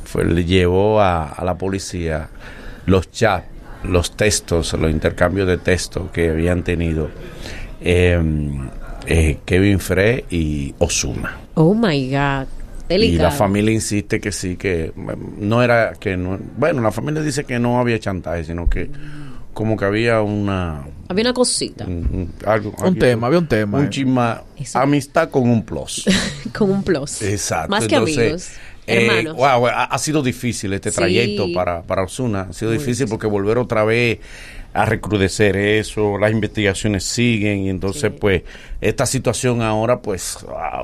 Fue, 0.04 0.24
le 0.24 0.44
llevó 0.44 1.00
a, 1.00 1.28
a 1.28 1.44
la 1.44 1.56
policía 1.56 2.28
los 2.86 3.10
chats, 3.10 3.46
los 3.84 4.16
textos, 4.16 4.72
los 4.74 4.90
intercambios 4.90 5.46
de 5.46 5.58
textos 5.58 6.10
que 6.12 6.30
habían 6.30 6.62
tenido 6.62 7.10
eh, 7.80 8.20
eh, 9.06 9.38
Kevin 9.44 9.80
Frey 9.80 10.24
y 10.30 10.74
Osuna. 10.78 11.38
Oh 11.54 11.74
my 11.74 12.08
God. 12.10 12.46
Y 12.88 12.94
Delicado. 12.94 13.30
la 13.30 13.30
familia 13.30 13.72
insiste 13.72 14.20
que 14.20 14.32
sí, 14.32 14.56
que 14.56 14.92
mm, 14.94 15.10
no 15.38 15.62
era 15.62 15.94
que 15.98 16.16
no. 16.16 16.38
Bueno, 16.56 16.82
la 16.82 16.92
familia 16.92 17.22
dice 17.22 17.44
que 17.44 17.58
no 17.58 17.80
había 17.80 17.98
chantaje, 17.98 18.44
sino 18.44 18.68
que 18.68 18.90
como 19.54 19.76
que 19.76 19.84
había 19.84 20.20
una. 20.20 20.82
Había 21.08 21.22
una 21.24 21.32
cosita 21.34 21.84
un- 21.84 22.08
un- 22.12 22.32
algo, 22.46 22.74
Un 22.84 22.98
tema, 22.98 23.26
había 23.26 23.38
un 23.38 23.48
tema, 23.48 23.78
Un 23.78 23.86
eh. 23.86 23.90
chisma. 23.90 24.42
Eso. 24.56 24.78
Amistad 24.78 25.28
con 25.30 25.48
un 25.48 25.64
plus. 25.64 26.04
con 26.56 26.70
un 26.70 26.82
plus. 26.82 27.22
Exacto. 27.22 27.70
Más 27.70 27.86
que 27.86 27.94
Entonces, 27.96 28.18
amigos. 28.18 28.48
eh, 28.86 29.06
hermanos. 29.06 29.36
wow, 29.36 29.66
ha, 29.66 29.84
ha 29.84 29.98
sido 29.98 30.22
difícil 30.22 30.72
este 30.72 30.90
Sí. 30.90 30.96
trayecto 30.96 31.52
para, 31.52 31.82
para 31.82 32.04
Osuna. 32.04 32.46
Ha 32.50 32.52
sido 32.52 32.70
difícil 32.70 33.06
porque 33.08 33.26
volver 33.26 33.58
otra 33.58 33.84
vez 33.84 34.20
a 34.74 34.86
recrudecer 34.86 35.54
eso, 35.56 36.16
las 36.18 36.32
investigaciones 36.32 37.04
siguen 37.04 37.58
y 37.66 37.68
entonces 37.68 38.10
Sí. 38.12 38.18
pues 38.18 38.42
esta 38.82 39.06
situación 39.06 39.62
ahora 39.62 40.00
pues 40.00 40.36
ah, 40.54 40.82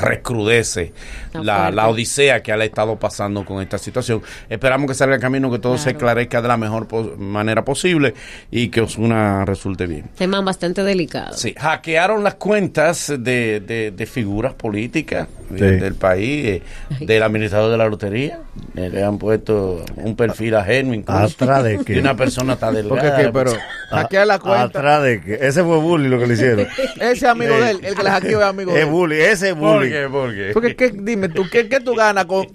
recrudece 0.00 0.92
la, 1.32 1.70
la 1.70 1.88
odisea 1.88 2.42
que 2.42 2.52
ha 2.52 2.64
estado 2.64 2.96
pasando 2.96 3.44
con 3.44 3.62
esta 3.62 3.78
situación. 3.78 4.22
Esperamos 4.48 4.86
que 4.88 4.94
salga 4.94 5.14
el 5.16 5.20
camino, 5.20 5.50
que 5.50 5.58
todo 5.58 5.78
se 5.78 5.90
esclarezca 5.90 6.42
de 6.42 6.48
la 6.48 6.56
mejor 6.56 6.86
pos- 6.86 7.16
manera 7.18 7.64
posible 7.64 8.14
y 8.50 8.68
que 8.68 8.80
Osuna 8.82 9.44
resulte 9.44 9.86
bien. 9.86 10.04
Tema 10.16 10.40
bastante 10.40 10.82
delicado. 10.84 11.32
Sí, 11.36 11.54
hackearon 11.58 12.22
las 12.24 12.34
cuentas 12.34 13.08
de, 13.18 13.60
de, 13.60 13.90
de 13.90 14.06
figuras 14.06 14.54
políticas 14.54 15.28
de- 15.48 15.78
del 15.78 15.94
país, 15.94 16.46
eh, 16.46 16.62
del 17.00 17.22
administrador 17.22 17.70
de 17.72 17.76
la 17.78 17.88
lotería. 17.88 18.40
Eh, 18.76 18.88
le 18.92 19.02
han 19.02 19.18
puesto 19.18 19.84
un 19.96 20.14
perfil 20.16 20.54
ajeno 20.56 20.94
incluso. 20.94 21.20
¿Atrás 21.42 21.64
de 21.64 21.78
qué? 21.84 21.94
Y 21.94 21.98
una 21.98 22.16
persona 22.16 22.52
está 22.54 22.70
delgada. 22.72 23.00
Porque 23.16 23.22
qué, 23.24 23.32
pero 23.32 23.52
hackear 23.90 24.26
la 24.26 24.38
cuenta. 24.38 24.62
Atrás 24.64 25.02
de 25.02 25.20
que 25.20 25.34
ese 25.40 25.62
fue 25.64 25.78
bully 25.78 26.08
lo 26.08 26.18
que 26.18 26.26
le 26.26 26.34
hicieron. 26.34 26.66
Ese 27.00 27.26
amigo 27.30 27.58
de 27.60 27.70
él, 27.70 27.80
el 27.82 27.94
que 27.94 28.02
le 28.02 28.10
hackeó 28.10 28.40
es 28.40 28.46
amigo 28.46 28.72
de 28.72 28.80
Es 28.80 28.86
él. 28.86 28.90
bully, 28.92 29.16
ese 29.20 29.48
es 29.50 29.54
¿Por 29.54 29.76
bully. 29.78 29.90
qué? 29.90 30.08
¿Por 30.08 30.34
qué? 30.34 30.50
Porque, 30.52 30.76
¿qué, 30.76 30.90
dime 30.94 31.28
tú, 31.28 31.44
¿qué, 31.50 31.68
qué 31.68 31.80
tú 31.80 31.94
ganas 31.94 32.26
con...? 32.26 32.46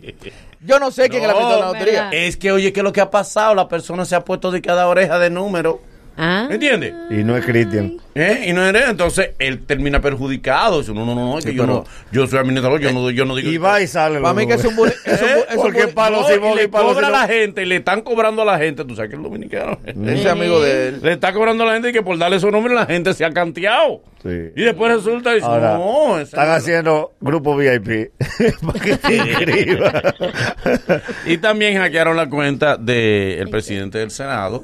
Yo 0.61 0.79
no 0.79 0.89
sé 0.91 1.09
quién 1.09 1.21
es 1.21 1.27
la 1.27 1.33
No, 1.33 1.49
de 1.51 1.59
la 1.59 1.65
lotería. 1.67 2.09
Es 2.11 2.37
que, 2.37 2.51
oye, 2.51 2.73
¿qué 2.73 2.79
es 2.79 2.83
lo 2.83 2.91
que 2.91 3.01
ha 3.01 3.11
pasado? 3.11 3.53
La 3.53 3.67
persona 3.67 4.03
se 4.05 4.15
ha 4.15 4.21
puesto 4.21 4.49
de 4.51 4.61
cada 4.61 4.87
oreja 4.87 5.19
de 5.19 5.29
número. 5.29 5.79
Ah. 6.17 6.47
¿Entiendes? 6.49 6.93
Y 7.11 7.25
no 7.25 7.35
es 7.35 7.45
Cristian. 7.45 7.97
¿Eh? 8.15 8.45
Y 8.47 8.53
no 8.53 8.65
eres, 8.65 8.87
entonces 8.89 9.31
él 9.37 9.65
termina 9.65 9.99
perjudicado. 10.01 10.79
Dice, 10.79 10.93
no, 10.93 11.05
no, 11.05 11.13
no, 11.13 11.25
no, 11.33 11.37
es 11.37 11.43
que 11.45 11.51
Sí, 11.51 11.57
yo, 11.57 11.63
pero- 11.63 11.73
no 11.73 11.83
yo 12.11 12.25
soy 12.25 12.39
administrador, 12.39 12.79
yo 12.79 12.91
no, 12.93 13.11
yo 13.11 13.25
no 13.25 13.35
digo. 13.35 13.49
Y 13.51 13.57
va 13.57 13.81
y 13.81 13.85
sale. 13.87 14.21
Para 14.21 14.33
mí 14.33 14.47
que 14.47 14.53
es 14.53 14.63
un 14.63 14.75
bullying. 14.77 14.95
Es 15.05 15.21
¿Eh? 15.21 15.45
es 15.49 15.55
Porque 15.57 15.81
bullying. 15.81 15.93
palo 15.93 16.21
No, 16.21 16.27
sí, 16.27 16.33
y 16.33 16.55
le 16.55 16.69
palo 16.69 16.93
cobra 16.93 17.07
a 17.07 17.11
no. 17.11 17.17
la 17.17 17.27
gente 17.27 17.61
y 17.61 17.65
le 17.65 17.75
están 17.75 18.01
cobrando 18.01 18.41
a 18.43 18.45
la 18.45 18.57
gente. 18.57 18.85
Tú 18.85 18.95
sabes 18.95 19.09
que 19.11 19.17
el 19.17 19.23
dominicano. 19.23 19.77
Ese 19.85 20.29
amigo 20.29 20.61
de 20.61 20.87
él. 20.87 20.99
Le 21.03 21.11
está 21.11 21.33
cobrando 21.33 21.63
a 21.65 21.67
la 21.67 21.73
gente 21.73 21.89
y 21.89 21.91
que 21.91 22.01
por 22.01 22.17
darle 22.17 22.39
su 22.39 22.49
nombre 22.49 22.73
la 22.73 22.85
gente 22.85 23.13
se 23.13 23.25
ha 23.25 23.31
canteado. 23.31 24.01
Sí. 24.25 24.51
Y 24.55 24.63
después 24.63 24.91
resulta 24.91 25.33
y 25.33 25.35
dice, 25.35 25.45
Ahora, 25.45 25.77
no, 25.77 26.17
están 26.19 26.47
no". 26.47 26.53
haciendo 26.53 27.13
grupo 27.21 27.55
VIP 27.55 28.09
para 28.65 28.79
que 28.79 28.97
te 28.97 29.15
inscribas. 29.17 29.93
Y 31.27 31.37
también 31.37 31.77
hackearon 31.77 32.17
la 32.17 32.27
cuenta 32.27 32.75
del 32.77 33.47
presidente 33.49 33.99
del 33.99 34.09
Senado, 34.09 34.63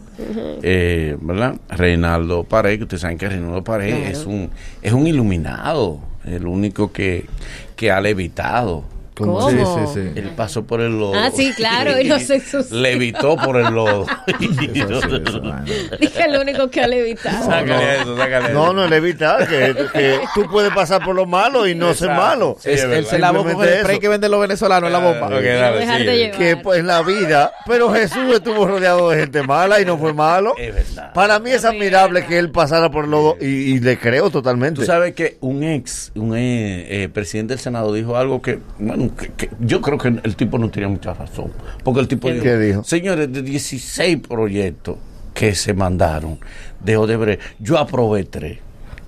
eh, 0.64 1.16
¿verdad? 1.22 1.56
Reinaldo 1.70 2.44
Pared, 2.44 2.78
que 2.78 2.84
ustedes 2.84 3.02
saben 3.02 3.18
que 3.20 3.30
Reinaldo 3.30 3.64
Pared 3.64 3.96
Claro. 3.96 4.12
es 4.12 4.26
un 4.26 4.50
es 4.82 4.94
un 4.94 5.06
iluminado, 5.06 6.00
el 6.26 6.48
único 6.48 6.92
que, 6.92 7.26
que 7.76 7.92
ha 7.92 8.02
levitado 8.02 8.84
¿Cómo? 9.26 9.50
Sí, 9.50 9.58
sí, 9.58 9.94
sí. 9.94 10.20
Él 10.20 10.32
pasó 10.36 10.64
por 10.64 10.82
el 10.82 10.98
lodo. 10.98 11.14
Ah, 11.16 11.32
sí, 11.34 11.52
claro, 11.56 12.00
y 12.00 12.08
no 12.08 12.20
se. 12.20 12.42
Levitó 12.72 13.36
por 13.38 13.58
el 13.58 13.74
lodo. 13.74 14.06
Eso 14.74 15.02
sí, 15.02 15.22
eso, 15.28 15.42
mano. 15.42 15.66
Dije 16.00 16.26
el 16.26 16.40
único 16.40 16.70
que 16.70 16.82
ha 16.82 16.88
levitado. 16.88 17.46
Sácale 17.46 18.02
eso, 18.02 18.18
sácale 18.18 18.54
No, 18.54 18.64
eso. 18.66 18.74
no 18.74 18.86
es 18.86 18.92
evitar 18.92 19.48
que, 19.48 19.76
que 19.94 20.20
tú 20.34 20.46
puedes 20.50 20.72
pasar 20.74 21.04
por 21.04 21.16
lo 21.16 21.26
malo 21.26 21.68
y 21.68 21.76
no 21.76 21.94
ser 21.94 22.10
malo. 22.10 22.58
Sí, 22.60 22.72
Es- 22.72 22.84
él 22.84 23.06
se 23.06 23.20
lavó 23.20 23.44
con 23.44 23.62
el 23.68 23.80
spray 23.82 24.00
que 24.00 24.08
venden 24.08 24.32
los 24.32 24.42
venezolanos 24.42 24.88
en 24.88 24.94
la 24.94 25.00
bomba. 25.00 25.28
Ok, 25.28 25.44
dale, 25.44 26.32
que 26.38 26.58
pues, 26.58 26.80
en 26.80 26.88
la 26.88 27.02
vida, 27.02 27.52
pero 27.66 27.92
Jesús 27.94 28.34
estuvo 28.34 28.66
rodeado 28.68 29.10
de 29.10 29.20
gente 29.20 29.44
mala 29.44 29.80
y 29.82 29.86
no 29.86 29.98
fue 29.98 30.14
malo. 30.14 30.54
Es 30.58 30.74
verdad. 30.74 31.14
Para 31.14 31.40
mí 31.40 31.52
es 31.52 31.66
admirable 31.66 32.26
que 32.26 32.38
él 32.38 32.52
pasara 32.52 32.90
por 32.90 33.06
el 33.06 33.12
lodo 33.12 33.38
y, 33.40 33.46
y 33.46 33.80
le 33.80 33.98
creo 33.98 34.30
totalmente. 34.30 34.80
Tú 34.82 34.86
sabes 34.86 35.14
que 35.14 35.38
un 35.42 35.64
ex, 35.64 36.12
un 36.16 36.36
eh, 36.36 37.04
eh, 37.04 37.10
presidente 37.10 37.54
del 37.54 37.60
Senado 37.60 37.94
dijo 37.94 38.18
algo 38.18 38.42
que, 38.42 38.60
bueno, 38.80 39.11
que- 39.18 39.30
que 39.34 39.50
yo 39.60 39.82
creo 39.82 39.98
que 39.98 40.08
el 40.24 40.36
tipo 40.36 40.58
no 40.58 40.70
tenía 40.70 40.90
mucha 40.90 41.14
razón. 41.14 41.52
Porque 41.84 42.00
el 42.02 42.08
tipo 42.08 42.28
¿Qué 42.28 42.34
dijo, 42.34 42.44
¿Qué 42.46 42.58
dijo? 42.58 42.84
señores, 42.84 43.32
de 43.32 43.42
16 43.42 44.18
proyectos 44.28 44.98
que 45.34 45.56
se 45.56 45.74
mandaron 45.74 46.40
de 46.80 46.98
Odebrecht, 46.98 47.42
yo 47.60 47.78
aprobé 47.78 48.24
tres. 48.26 48.60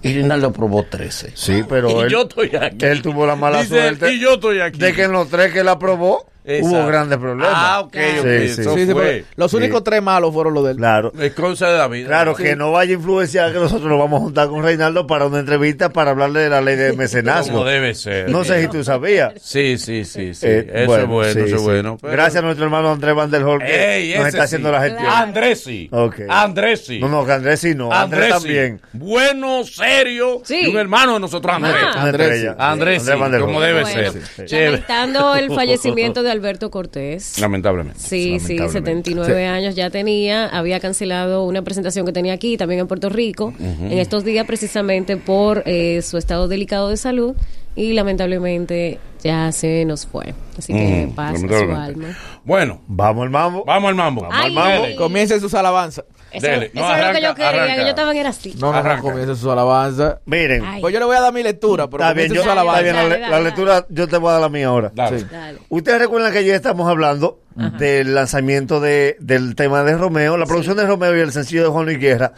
Y 0.01 0.13
Rinaldo 0.13 0.47
aprobó 0.47 0.83
13. 0.83 1.31
Sí, 1.33 1.63
pero 1.67 1.89
y 1.99 2.03
él, 2.03 2.09
yo 2.09 2.23
estoy 2.23 2.53
aquí. 2.55 2.85
él 2.85 3.01
tuvo 3.01 3.25
la 3.25 3.35
mala 3.37 3.61
Dice 3.61 3.87
él, 3.87 3.97
suerte 3.97 4.15
Y 4.15 4.19
yo 4.19 4.33
estoy 4.33 4.59
aquí. 4.59 4.77
de 4.79 4.93
que 4.93 5.03
en 5.03 5.13
los 5.13 5.29
tres 5.29 5.53
que 5.53 5.59
él 5.59 5.69
aprobó 5.69 6.25
Exacto. 6.45 6.67
hubo 6.77 6.87
grandes 6.87 7.17
problemas. 7.17 7.53
Ah, 7.55 7.79
ok, 7.81 7.95
ok. 7.95 8.23
Sí, 8.23 8.49
sí. 8.49 8.61
Eso 8.61 8.75
Sí, 8.75 8.85
sí, 8.85 8.91
fue. 8.91 9.01
pero 9.03 9.25
los 9.35 9.51
Sí. 9.51 9.57
únicos 9.57 9.83
tres 9.83 10.01
malos 10.01 10.33
fueron 10.33 10.53
los 10.53 10.63
de 10.65 10.71
él. 10.71 10.77
Claro. 10.77 11.11
Es 11.19 11.33
cosa 11.33 11.69
de 11.69 11.77
la 11.77 11.87
vida. 11.87 12.07
Claro, 12.07 12.35
que 12.35 12.55
no 12.55 12.71
vaya 12.71 12.91
a 12.91 12.95
influenciar 12.95 13.51
que 13.53 13.59
nosotros 13.59 13.89
nos 13.89 13.99
vamos 13.99 14.19
a 14.21 14.23
juntar 14.25 14.47
con 14.49 14.63
Reinaldo 14.63 15.07
para 15.07 15.25
una 15.25 15.39
entrevista 15.39 15.89
para 15.89 16.11
hablarle 16.11 16.41
de 16.41 16.49
la 16.49 16.61
ley 16.61 16.75
de 16.75 16.93
mecenazgo. 16.97 17.53
Como 17.53 17.65
debe 17.65 17.95
ser. 17.95 18.29
No 18.29 18.43
sé 18.43 18.61
si 18.61 18.67
tú 18.67 18.83
sabías. 18.83 19.33
Sí, 19.41 19.77
sí, 19.77 20.05
sí, 20.05 20.33
sí. 20.33 20.45
Eh, 20.47 20.67
eso 20.83 20.97
es 20.97 21.07
bueno, 21.07 21.23
sí, 21.33 21.39
eso 21.39 21.55
es 21.55 21.61
sí. 21.61 21.67
bueno. 21.67 21.97
pero- 22.01 22.13
Gracias 22.13 22.41
a 22.43 22.45
nuestro 22.45 22.65
hermano 22.65 22.91
Andrés 22.91 23.15
Van 23.15 23.31
der 23.31 23.43
Hol 23.43 23.59
que 23.59 23.95
Ey, 23.97 24.17
nos 24.17 24.27
está 24.27 24.43
haciendo 24.43 24.71
la 24.71 24.81
gestión. 24.81 25.03
Claro. 25.03 25.23
Andrés 25.23 25.63
sí. 25.63 25.87
Ok. 25.91 26.15
Andrés 26.29 26.85
sí. 26.85 26.99
No, 26.99 27.07
no, 27.07 27.25
que 27.25 27.31
Andrés 27.31 27.59
sí 27.59 27.73
no. 27.75 27.91
Andrés, 27.91 28.33
Andrés 28.33 28.33
sí. 28.35 28.41
también. 28.47 28.81
Bueno, 28.93 29.63
serio. 29.63 30.41
Sí. 30.43 30.61
Y 30.63 30.67
un 30.69 30.77
hermano 30.77 31.13
de 31.15 31.19
nosotros, 31.21 31.55
Andrés. 31.55 31.75
Ah. 31.95 32.01
Andrés. 32.03 32.45
Andrés, 32.57 33.09
como 33.39 33.61
debe 33.61 33.85
ser. 33.85 34.13
Lamentando 34.51 35.35
el 35.35 35.51
fallecimiento 35.55 36.23
de 36.23 36.31
Alberto 36.33 36.69
Cortés. 36.69 37.39
Lamentablemente. 37.39 37.99
Sí, 37.99 38.39
sí, 38.39 38.57
Lamentablemente. 38.57 39.11
79 39.11 39.45
años 39.47 39.75
ya 39.75 39.89
tenía, 39.89 40.47
había 40.47 40.79
cancelado 40.81 41.45
una 41.45 41.61
presentación 41.61 42.05
que 42.05 42.11
tenía 42.11 42.33
aquí, 42.33 42.57
también 42.57 42.81
en 42.81 42.87
Puerto 42.87 43.09
Rico, 43.09 43.53
en 43.59 43.97
estos 43.97 44.23
días 44.25 44.45
precisamente 44.45 45.15
por 45.17 45.63
eh, 45.65 46.01
su 46.01 46.17
estado 46.17 46.47
delicado 46.47 46.89
de 46.89 46.97
salud 46.97 47.35
y 47.75 47.93
lamentablemente 47.93 48.99
ya 49.23 49.51
se 49.51 49.85
nos 49.85 50.05
fue. 50.05 50.33
Así 50.57 50.73
que 50.73 51.05
Ujú, 51.05 51.15
paz 51.15 51.43
a 51.43 51.47
su 51.47 51.53
alma. 51.73 52.17
Bueno, 52.43 52.81
Vamos 52.87 53.23
al 53.23 53.29
mambo. 53.29 53.63
vamos 53.65 53.89
al 53.89 53.95
mambo. 53.95 54.27
Ay, 54.31 54.53
Dele. 54.81 54.95
Comiencen 54.95 55.39
sus 55.39 55.53
alabanzas. 55.53 56.05
Eso, 56.33 56.47
Dele. 56.47 56.71
eso 56.73 56.79
No, 56.79 56.81
es 56.81 56.89
lo 56.89 56.95
que 56.95 57.01
arranca, 57.03 57.19
yo 57.19 57.35
quería, 57.35 57.49
arranca. 57.63 57.75
que 57.81 57.87
yo 57.87 57.95
también 57.95 58.17
era 58.17 58.29
así. 58.29 58.53
No, 58.55 58.67
no, 58.67 58.71
no, 58.73 58.77
Arranca. 58.79 59.01
comiencen 59.01 59.35
sus 59.35 59.49
alabanzas. 59.51 60.17
Miren, 60.25 60.63
Ay. 60.65 60.81
Pues 60.81 60.93
yo 60.93 60.99
le 60.99 61.05
voy 61.05 61.15
a 61.15 61.21
dar 61.21 61.33
mi 61.33 61.43
lectura, 61.43 61.87
pero 61.89 62.03
está 62.03 62.13
bien, 62.13 62.27
comiencen 62.29 62.53
yo, 62.55 62.61
está 62.61 62.81
bien, 62.81 62.95
la, 62.95 63.01
Dale, 63.03 63.09
le- 63.09 63.19
dale, 63.19 63.19
la 63.19 63.29
dale. 63.29 63.43
lectura 63.45 63.85
yo 63.89 64.07
te 64.07 64.17
voy 64.17 64.29
a 64.29 64.31
dar 64.33 64.41
la 64.41 64.49
mía 64.49 64.67
ahora. 64.67 64.91
Dale. 64.93 65.19
Sí. 65.19 65.25
Dale. 65.31 65.57
Ustedes 65.69 65.99
recuerdan 65.99 66.31
que 66.31 66.39
ayer 66.39 66.55
estamos 66.55 66.89
hablando 66.89 67.39
del 67.77 68.15
lanzamiento 68.15 68.79
de, 68.79 69.15
del 69.19 69.55
tema 69.55 69.83
de 69.83 69.95
Romeo, 69.95 70.37
la 70.37 70.45
producción 70.47 70.75
de 70.77 70.87
Romeo 70.87 71.15
y 71.15 71.19
el 71.19 71.31
sencillo 71.31 71.63
de 71.63 71.69
Juan 71.69 71.85
Luis 71.85 71.99
Guerra, 71.99 72.33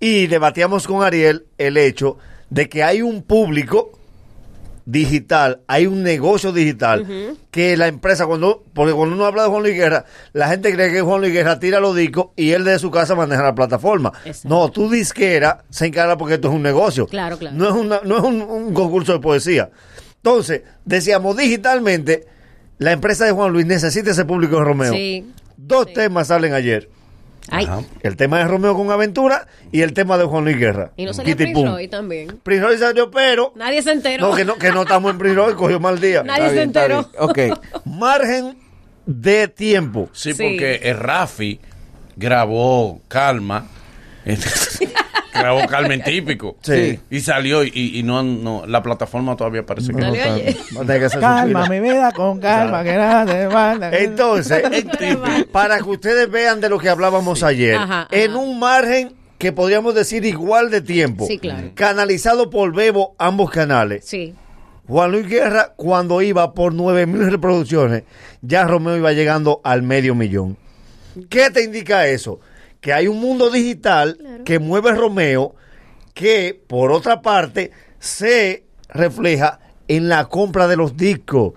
y 0.00 0.26
debatíamos 0.26 0.86
con 0.88 1.04
Ariel 1.04 1.46
el 1.56 1.76
hecho 1.76 2.18
de 2.50 2.68
que 2.68 2.82
hay 2.82 3.00
un 3.02 3.22
público 3.22 3.92
digital, 4.86 5.60
hay 5.66 5.86
un 5.86 6.02
negocio 6.02 6.52
digital 6.52 7.36
que 7.50 7.76
la 7.76 7.88
empresa, 7.88 8.24
cuando 8.26 8.62
porque 8.72 8.92
cuando 8.94 9.14
uno 9.16 9.26
habla 9.26 9.42
de 9.42 9.48
Juan 9.48 9.62
Luis 9.64 9.74
Guerra, 9.74 10.04
la 10.32 10.48
gente 10.48 10.72
cree 10.72 10.92
que 10.92 11.02
Juan 11.02 11.20
Luis 11.20 11.32
Guerra 11.32 11.58
tira 11.58 11.80
los 11.80 11.94
discos 11.96 12.28
y 12.36 12.52
él 12.52 12.64
de 12.64 12.78
su 12.78 12.90
casa 12.90 13.14
maneja 13.14 13.42
la 13.42 13.54
plataforma. 13.54 14.12
Exacto. 14.24 14.48
No, 14.48 14.70
tu 14.70 14.88
disquera 14.88 15.64
se 15.70 15.86
encarga 15.86 16.16
porque 16.16 16.34
esto 16.34 16.48
es 16.48 16.54
un 16.54 16.62
negocio. 16.62 17.06
Claro, 17.08 17.36
claro. 17.36 17.56
No 17.56 17.68
es, 17.68 17.74
una- 17.74 18.00
no 18.04 18.16
es 18.18 18.22
un, 18.22 18.40
un 18.42 18.72
concurso 18.72 19.12
de 19.12 19.18
poesía. 19.18 19.70
Entonces, 20.16 20.62
decíamos 20.84 21.36
digitalmente, 21.36 22.24
la 22.78 22.92
empresa 22.92 23.24
de 23.24 23.32
Juan 23.32 23.52
Luis 23.52 23.66
necesita 23.66 24.12
ese 24.12 24.24
público 24.24 24.56
de 24.56 24.64
Romeo. 24.64 24.92
Sí. 24.92 25.30
Dos 25.56 25.86
Sí. 25.88 25.94
temas 25.94 26.28
salen 26.28 26.52
ayer. 26.54 26.88
Ay. 27.50 27.64
Ajá. 27.66 27.82
El 28.02 28.16
tema 28.16 28.38
de 28.38 28.44
Romeo 28.44 28.74
con 28.74 28.90
Aventura 28.90 29.46
y 29.72 29.82
el 29.82 29.92
tema 29.92 30.18
de 30.18 30.24
Juan 30.24 30.44
Luis 30.44 30.58
Guerra. 30.58 30.90
Y 30.96 31.04
no 31.04 31.12
Kitty 31.12 31.34
Prince. 31.34 31.64
Roy 31.64 31.88
también. 31.88 32.40
Prince 32.42 32.64
Roy 32.64 32.78
salió, 32.78 33.10
pero... 33.10 33.52
Nadie 33.56 33.82
se 33.82 33.92
enteró. 33.92 34.28
No, 34.30 34.34
que 34.34 34.44
no, 34.44 34.56
que 34.56 34.72
no 34.72 34.82
estamos 34.82 35.10
en 35.12 35.18
Prince 35.18 35.36
Roy, 35.36 35.54
cogió 35.54 35.78
mal 35.80 36.00
día. 36.00 36.22
Nadie 36.22 36.50
se 36.50 36.62
enteró. 36.62 37.08
Ok. 37.18 37.38
Margen 37.84 38.56
de 39.06 39.48
tiempo. 39.48 40.08
Sí, 40.12 40.32
Sí. 40.34 40.42
porque 40.42 40.80
el 40.82 40.98
Rafi 40.98 41.60
grabó 42.16 43.00
Calma. 43.08 43.66
Calma 45.68 45.94
en 45.94 46.02
típico. 46.02 46.56
Sí. 46.62 46.98
Y 47.10 47.20
salió 47.20 47.62
y, 47.64 47.70
y 47.94 48.02
no, 48.02 48.22
no, 48.22 48.66
la 48.66 48.82
plataforma 48.82 49.36
todavía 49.36 49.64
parece 49.64 49.92
que 49.92 50.00
no. 50.00 50.12
Hacer 50.12 51.10
su 51.10 51.20
Calma, 51.20 51.66
mi 51.68 51.80
vida 51.80 52.12
con 52.12 52.40
calma, 52.40 52.82
que 52.84 52.94
nada 52.94 53.26
te 53.26 53.48
manda. 53.48 53.90
Entonces, 53.96 54.62
para 55.52 55.78
que 55.78 55.84
ustedes 55.90 56.30
vean 56.30 56.60
de 56.60 56.68
lo 56.68 56.78
que 56.78 56.88
hablábamos 56.88 57.42
ayer, 57.42 57.76
Ajá, 57.76 58.08
en 58.10 58.30
ajá. 58.32 58.38
un 58.40 58.58
margen 58.58 59.14
que 59.38 59.52
podríamos 59.52 59.94
decir 59.94 60.24
igual 60.24 60.70
de 60.70 60.80
tiempo, 60.80 61.26
Sí, 61.26 61.38
claro. 61.38 61.70
canalizado 61.74 62.48
por 62.50 62.74
Bebo 62.74 63.14
ambos 63.18 63.50
canales. 63.50 64.04
Sí. 64.04 64.34
Juan 64.88 65.10
Luis 65.12 65.28
Guerra, 65.28 65.72
cuando 65.76 66.22
iba 66.22 66.54
por 66.54 66.72
9 66.72 67.06
mil 67.06 67.30
reproducciones, 67.30 68.04
ya 68.40 68.64
Romeo 68.64 68.96
iba 68.96 69.12
llegando 69.12 69.60
al 69.64 69.82
medio 69.82 70.14
millón. 70.14 70.56
¿Qué 71.28 71.50
te 71.50 71.64
indica 71.64 72.06
eso? 72.06 72.40
Que 72.86 72.92
hay 72.92 73.08
un 73.08 73.18
mundo 73.18 73.50
digital 73.50 74.16
que 74.44 74.60
mueve 74.60 74.92
Romeo, 74.92 75.56
que 76.14 76.56
por 76.68 76.92
otra 76.92 77.20
parte 77.20 77.72
se 77.98 78.62
refleja 78.88 79.58
en 79.88 80.08
la 80.08 80.26
compra 80.26 80.68
de 80.68 80.76
los 80.76 80.96
discos. 80.96 81.54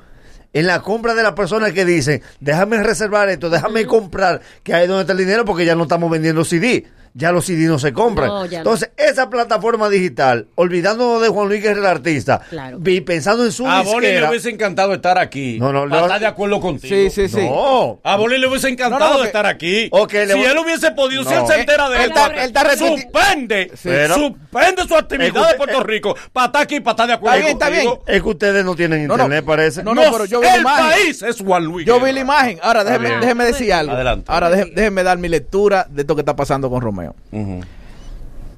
En 0.53 0.65
la 0.65 0.81
compra 0.81 1.13
de 1.13 1.21
las 1.21 1.33
personas 1.33 1.71
que 1.73 1.85
dicen, 1.85 2.23
déjame 2.39 2.81
reservar 2.81 3.29
esto, 3.29 3.51
déjame 3.51 3.85
comprar, 3.85 4.41
que 4.63 4.73
ahí 4.73 4.85
es 4.85 4.89
donde 4.89 5.01
está 5.01 5.13
el 5.13 5.19
dinero, 5.19 5.45
porque 5.45 5.65
ya 5.65 5.75
no 5.75 5.83
estamos 5.83 6.09
vendiendo 6.09 6.43
CD. 6.43 6.87
Ya 7.13 7.31
los 7.31 7.45
CD 7.45 7.65
no 7.67 7.79
se 7.79 7.91
compran. 7.93 8.27
No, 8.29 8.45
ya 8.45 8.51
no. 8.51 8.57
Entonces, 8.59 8.91
esa 8.97 9.29
plataforma 9.29 9.89
digital, 9.89 10.47
olvidándonos 10.55 11.21
de 11.21 11.29
Juan 11.29 11.47
Luis 11.47 11.61
Guerra, 11.61 11.79
el 11.79 11.85
artista, 11.85 12.41
Claro. 12.49 12.79
y 12.85 13.01
pensando 13.01 13.43
en 13.45 13.51
su 13.51 13.67
A 13.67 13.81
Boli 13.81 14.01
le 14.07 14.11
disquera, 14.13 14.29
hubiese 14.29 14.49
encantado 14.49 14.93
estar 14.93 15.17
aquí. 15.17 15.57
No, 15.59 15.71
no, 15.73 15.87
para 15.89 16.03
estar 16.03 16.19
de 16.19 16.25
acuerdo 16.27 16.59
contigo. 16.59 16.93
Sí, 16.95 17.09
sí, 17.09 17.27
sí. 17.27 17.45
No. 17.49 17.99
A 18.03 18.15
Boli 18.15 18.37
le 18.37 18.47
hubiese 18.47 18.69
encantado 18.69 19.05
No, 19.05 19.13
no, 19.13 19.21
que- 19.21 19.27
estar 19.27 19.45
aquí. 19.45 19.89
Si 20.09 20.17
él 20.17 20.57
hubiese 20.57 20.91
podido, 20.91 21.23
si 21.23 21.33
él 21.33 21.45
se 21.47 21.59
entera 21.59 21.89
de 21.89 21.97
Él 22.03 22.09
está- 22.09 22.27
él 22.27 22.39
está 22.39 22.63
suspende, 22.77 23.71
Pero- 23.83 24.15
suspende 24.15 24.83
su 24.87 24.95
actividad 24.95 25.27
Es 25.27 25.33
que 25.33 25.39
usted- 25.39 25.51
de 25.51 25.57
Puerto 25.57 25.83
Rico 25.83 26.15
para 26.33 26.45
estar 26.47 26.61
aquí, 26.61 26.79
para 26.79 26.93
estar 26.93 27.07
de 27.07 27.13
acuerdo 27.13 27.37
Está 27.37 27.69
bien, 27.69 27.79
está 27.81 27.89
contigo. 27.89 28.03
Es 28.07 28.21
que 28.23 28.29
ustedes 28.29 28.65
no 28.65 28.75
tienen 28.75 29.07
No, 29.07 29.17
no. 29.17 29.23
internet, 29.23 29.45
parece. 29.45 29.83
No, 29.83 29.93
no, 29.93 30.01
pero 30.11 30.25
yo 30.25 30.39
vi 30.39 30.47
la 30.47 30.55
el 30.55 30.61
imagen. 30.61 30.85
país 30.89 31.21
es 31.21 31.37
Juan 31.41 31.65
Luis. 31.65 31.85
Yo 31.87 31.99
vi 31.99 32.11
la 32.11 32.19
imagen. 32.19 32.59
Ahora, 32.61 32.83
déjeme, 32.83 33.09
bien. 33.09 33.21
déjeme 33.21 33.45
decir 33.45 33.73
algo. 33.73 33.93
Adelante. 33.93 34.25
Ahora, 34.27 34.49
déjeme, 34.49 35.03
dar 35.03 35.17
mi 35.17 35.27
lectura 35.29 35.85
de 35.89 36.01
esto 36.01 36.15
que 36.15 36.21
está 36.21 36.35
pasando 36.35 36.69
con 36.69 36.81
Romeo. 36.99 37.15
Ujú. 37.31 37.61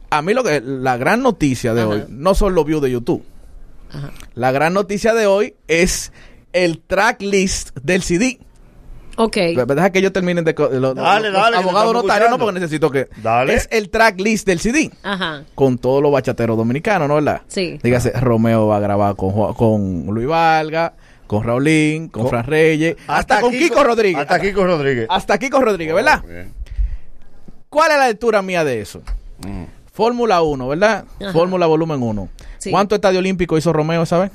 A 0.10 0.22
mí 0.22 0.34
lo 0.34 0.44
que 0.44 0.62
la 0.62 0.98
gran 0.98 1.22
noticia 1.22 1.74
de 1.74 1.82
Ajá. 1.82 1.90
hoy 1.90 2.04
no 2.10 2.36
son 2.36 2.54
los 2.56 2.66
views 2.66 2.82
de 2.82 2.92
YouTube. 2.92 3.24
Ajá. 3.92 4.12
La 4.36 4.52
gran 4.52 4.74
noticia 4.74 5.14
de 5.14 5.26
hoy 5.28 5.56
es 5.68 6.12
el 6.54 6.80
track 6.82 7.22
list 7.22 7.70
del 7.82 8.02
CD. 8.04 8.40
Ok. 9.18 9.36
Deja 9.36 9.90
que 9.92 10.02
yo 10.02 10.12
termine 10.12 10.42
de, 10.42 10.54
lo- 10.58 10.94
Dale, 10.94 11.30
los 11.30 11.42
dale, 11.42 11.58
estamos 11.58 11.94
notarios 11.94 12.30
no 12.30 12.38
porque 12.40 12.60
necesito 12.60 12.90
que 12.90 13.08
Dale. 13.22 13.54
es 13.54 13.68
el 13.72 13.90
track 13.90 14.20
list 14.20 14.48
del 14.48 14.60
CD 14.60 14.90
Ajá. 15.04 15.44
con 15.54 15.78
todos 15.78 16.02
los 16.02 16.12
bachateros 16.12 16.56
dominicanos, 16.58 17.08
¿no 17.08 17.16
verdad? 17.16 17.42
Sí. 17.48 17.78
Dígase, 17.84 18.12
Romeo 18.20 18.68
va 18.68 18.78
a 18.78 18.80
grabar 18.80 19.16
con, 19.18 19.54
con 19.54 20.06
Luis 20.08 20.28
Valga, 20.28 20.94
con 21.28 21.44
Raulín, 21.44 22.08
con 22.08 22.28
Fran 22.30 22.46
Reyes, 22.46 22.96
hasta, 23.08 23.42
con 23.42 23.52
Kiko, 23.52 23.84
Rodríguez. 23.84 24.22
Hasta 24.22 24.40
Kiko 24.40 24.66
Rodríguez. 24.66 25.08
Hasta 25.10 25.38
Kiko 25.38 25.60
Rodríguez, 25.62 25.94
¿verdad? 25.96 26.24
Bien. 26.26 26.54
¿Cuál 27.72 27.92
es 27.94 27.98
la 27.98 28.08
lectura 28.10 28.42
mía 28.42 28.66
de 28.66 28.82
eso? 28.82 29.02
Fórmula 29.94 30.42
1, 30.42 30.68
¿verdad? 30.68 31.06
Ajá. 31.22 31.32
Fórmula 31.32 31.66
volumen 31.68 32.04
1. 32.04 32.30
Sí. 32.58 32.70
¿Cuánto 32.70 32.96
estadio 32.96 33.20
olímpico 33.20 33.58
hizo 33.58 33.72
Romeo, 33.72 34.06
sabes? 34.06 34.30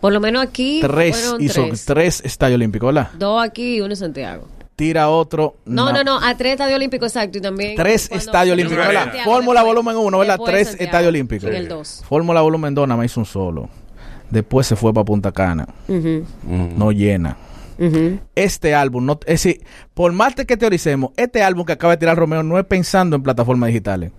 Por 0.00 0.12
lo 0.12 0.20
menos 0.20 0.44
aquí 0.44 0.80
Tres 0.80 1.34
hizo 1.40 1.64
tres. 1.66 1.84
tres 1.84 2.22
estadios 2.24 2.56
olímpicos, 2.56 2.94
¿verdad? 2.94 3.10
Dos 3.18 3.42
aquí 3.42 3.76
y 3.76 3.80
uno 3.80 3.90
en 3.90 3.96
Santiago. 3.96 4.46
Tira 4.76 5.08
otro. 5.08 5.56
No, 5.64 5.92
no, 5.92 6.04
no, 6.04 6.20
a 6.22 6.36
tres 6.36 6.52
estadios 6.52 6.76
olímpicos, 6.76 7.08
exacto. 7.08 7.38
Y 7.38 7.40
también. 7.40 7.74
Tres 7.74 8.08
estadios 8.12 8.54
olímpicos, 8.54 8.86
¿verdad? 8.86 9.12
Fórmula 9.24 9.62
volumen 9.64 9.96
1, 9.96 10.18
¿verdad? 10.18 10.38
Tres 10.44 10.76
estadios 10.78 11.08
olímpicos. 11.08 11.48
En 11.48 11.56
el 11.56 11.66
2. 11.68 12.04
Fórmula 12.08 12.40
volumen 12.40 12.72
2 12.72 12.86
nada 12.86 12.98
más 12.98 13.06
hizo 13.06 13.18
un 13.18 13.26
solo. 13.26 13.68
Después 14.30 14.66
se 14.66 14.76
fue 14.76 14.94
para 14.94 15.04
Punta 15.04 15.32
Cana. 15.32 15.66
No 16.46 16.92
llena. 16.92 17.36
Este 18.34 18.74
álbum, 18.74 19.04
no, 19.06 19.18
es 19.26 19.42
decir, 19.42 19.62
por 19.94 20.12
más 20.12 20.34
que 20.34 20.56
teoricemos, 20.56 21.10
este 21.16 21.42
álbum 21.42 21.64
que 21.66 21.72
acaba 21.72 21.94
de 21.94 21.98
tirar 21.98 22.16
Romeo 22.16 22.42
no 22.42 22.58
es 22.58 22.64
pensando 22.64 23.16
en 23.16 23.22
plataformas 23.22 23.68
digitales, 23.68 24.12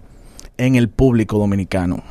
en 0.57 0.75
el 0.75 0.89
público 0.89 1.37
dominicano. 1.37 2.03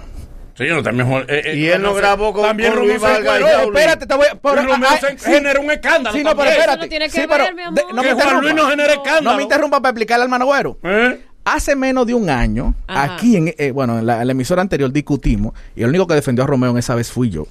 Señor, 0.57 0.85
también 0.85 1.09
Juan- 1.09 1.25
eh, 1.29 1.43
eh, 1.47 1.57
Y 1.57 1.67
él 1.67 1.83
se- 1.85 1.93
grabó 1.95 2.33
con- 2.33 2.45
también 2.45 2.73
con 2.75 2.87
Vargas. 3.01 3.41
Espérate, 3.65 4.07
te 4.07 4.15
voy 4.15 4.27
a... 4.31 4.37
Pero- 4.37 4.63
Romeo 4.63 4.89
ah, 4.89 4.97
se 5.01 5.19
sí. 5.19 5.25
generó 5.33 5.61
un 5.63 5.71
escándalo. 5.73 6.17
Sí, 6.17 6.23
no, 6.23 6.31
pero 6.31 6.45
también. 6.45 6.53
espérate. 6.61 6.73
Eso 6.79 6.85
no 6.85 6.89
tiene 6.89 7.05
que 7.07 7.11
sí, 7.11 7.19
ver, 7.19 7.29
pero 7.29 7.57
mi 7.57 7.63
amor. 7.63 7.75
de- 7.75 7.93
no 7.93 8.03
que 8.03 8.09
me 8.09 8.15
Juan 8.15 8.35
Luis 8.41 8.51
interrumpa. 8.53 8.63
no 8.63 8.71
genere 8.71 8.93
escándalo. 8.93 9.31
No 9.33 9.37
me 9.37 9.43
interrumpa 9.43 9.81
para 9.81 9.91
explicarle 9.91 10.23
al 10.23 10.27
hermano 10.29 10.47
Güero. 10.47 10.79
¿Eh? 10.85 11.21
Hace 11.45 11.75
menos 11.75 12.07
de 12.07 12.15
un 12.15 12.31
año, 12.31 12.75
Ajá. 12.87 13.17
aquí, 13.17 13.37
en, 13.37 13.53
eh, 13.59 13.73
bueno, 13.73 13.99
en 13.99 14.07
la, 14.07 14.21
en 14.21 14.29
la 14.29 14.31
emisora 14.31 14.63
anterior 14.63 14.93
discutimos 14.93 15.55
y 15.75 15.83
el 15.83 15.89
único 15.89 16.07
que 16.07 16.15
defendió 16.15 16.45
a 16.45 16.47
Romeo 16.47 16.71
en 16.71 16.79
esa 16.79 16.95
vez 16.95 17.11
fui 17.11 17.31
yo. 17.31 17.49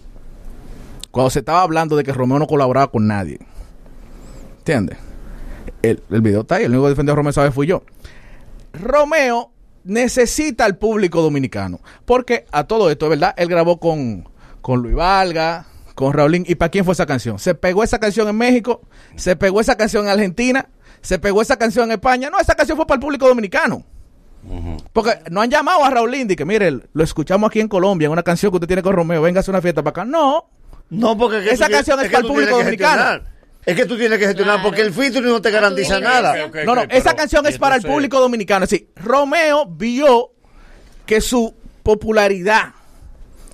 Cuando 1.11 1.29
se 1.29 1.39
estaba 1.39 1.61
hablando 1.61 1.97
de 1.97 2.03
que 2.05 2.13
Romeo 2.13 2.39
no 2.39 2.47
colaboraba 2.47 2.87
con 2.89 3.05
nadie. 3.05 3.37
¿Entiendes? 4.63 4.97
El, 5.81 6.01
el 6.09 6.21
video 6.21 6.41
está 6.41 6.55
ahí, 6.55 6.63
el 6.63 6.71
único 6.71 6.85
que 6.85 6.91
defendió 6.91 7.11
a 7.11 7.15
Romeo 7.17 7.51
fui 7.51 7.67
yo. 7.67 7.83
Romeo 8.71 9.51
necesita 9.83 10.63
al 10.63 10.77
público 10.77 11.21
dominicano. 11.21 11.81
Porque 12.05 12.45
a 12.49 12.63
todo 12.63 12.89
esto, 12.89 13.07
es 13.07 13.09
verdad, 13.09 13.33
él 13.35 13.49
grabó 13.49 13.77
con, 13.77 14.29
con 14.61 14.81
Luis 14.81 14.95
Valga, 14.95 15.65
con 15.95 16.13
Raulín. 16.13 16.45
¿Y 16.47 16.55
para 16.55 16.69
quién 16.69 16.85
fue 16.85 16.93
esa 16.93 17.05
canción? 17.05 17.39
Se 17.39 17.55
pegó 17.55 17.83
esa 17.83 17.99
canción 17.99 18.29
en 18.29 18.37
México, 18.37 18.79
se 19.17 19.35
pegó 19.35 19.59
esa 19.59 19.75
canción 19.75 20.05
en 20.05 20.11
Argentina, 20.11 20.69
se 21.01 21.19
pegó 21.19 21.41
esa 21.41 21.57
canción 21.57 21.89
en 21.89 21.95
España. 21.95 22.29
No, 22.29 22.39
esa 22.39 22.55
canción 22.55 22.77
fue 22.77 22.87
para 22.87 22.95
el 22.95 23.01
público 23.01 23.27
dominicano. 23.27 23.83
Porque 24.93 25.19
no 25.29 25.41
han 25.41 25.49
llamado 25.49 25.83
a 25.83 25.89
Raulín 25.89 26.31
y 26.31 26.37
que 26.37 26.45
mire, 26.45 26.71
lo 26.93 27.03
escuchamos 27.03 27.49
aquí 27.49 27.59
en 27.59 27.67
Colombia, 27.67 28.05
en 28.05 28.13
una 28.13 28.23
canción 28.23 28.49
que 28.49 28.55
usted 28.57 28.67
tiene 28.67 28.81
con 28.81 28.93
Romeo, 28.93 29.21
venga 29.21 29.39
a 29.39 29.41
hacer 29.41 29.51
una 29.53 29.61
fiesta 29.61 29.83
para 29.83 29.91
acá. 29.91 30.05
No, 30.05 30.49
No, 30.89 31.17
porque 31.17 31.39
es 31.39 31.43
que 31.43 31.51
Esa 31.51 31.65
tú 31.67 31.71
canción 31.73 31.99
es 31.99 32.05
que 32.07 32.11
para 32.11 32.21
el 32.25 32.31
público 32.31 32.57
dominicano. 32.57 33.32
Es 33.65 33.75
que 33.75 33.85
tú 33.85 33.97
tienes 33.97 34.19
que 34.19 34.25
gestionar 34.25 34.55
Claro. 34.55 34.69
porque 34.69 34.81
el 34.81 34.93
featuring 34.93 35.29
no 35.29 35.41
te 35.41 35.49
garantiza 35.51 35.95
tu 35.97 36.01
nada. 36.03 36.35
no, 36.65 36.75
no, 36.75 36.81
esa 36.83 36.89
pero- 37.11 37.15
canción 37.15 37.45
es 37.47 37.57
para 37.57 37.75
el 37.75 37.79
entonces- 37.79 37.91
público 37.95 38.19
dominicano. 38.19 38.65
Es 38.65 38.69
decir, 38.71 38.89
Romeo 38.95 39.65
vio 39.67 40.31
que 41.05 41.21
su 41.21 41.53
popularidad, 41.83 42.73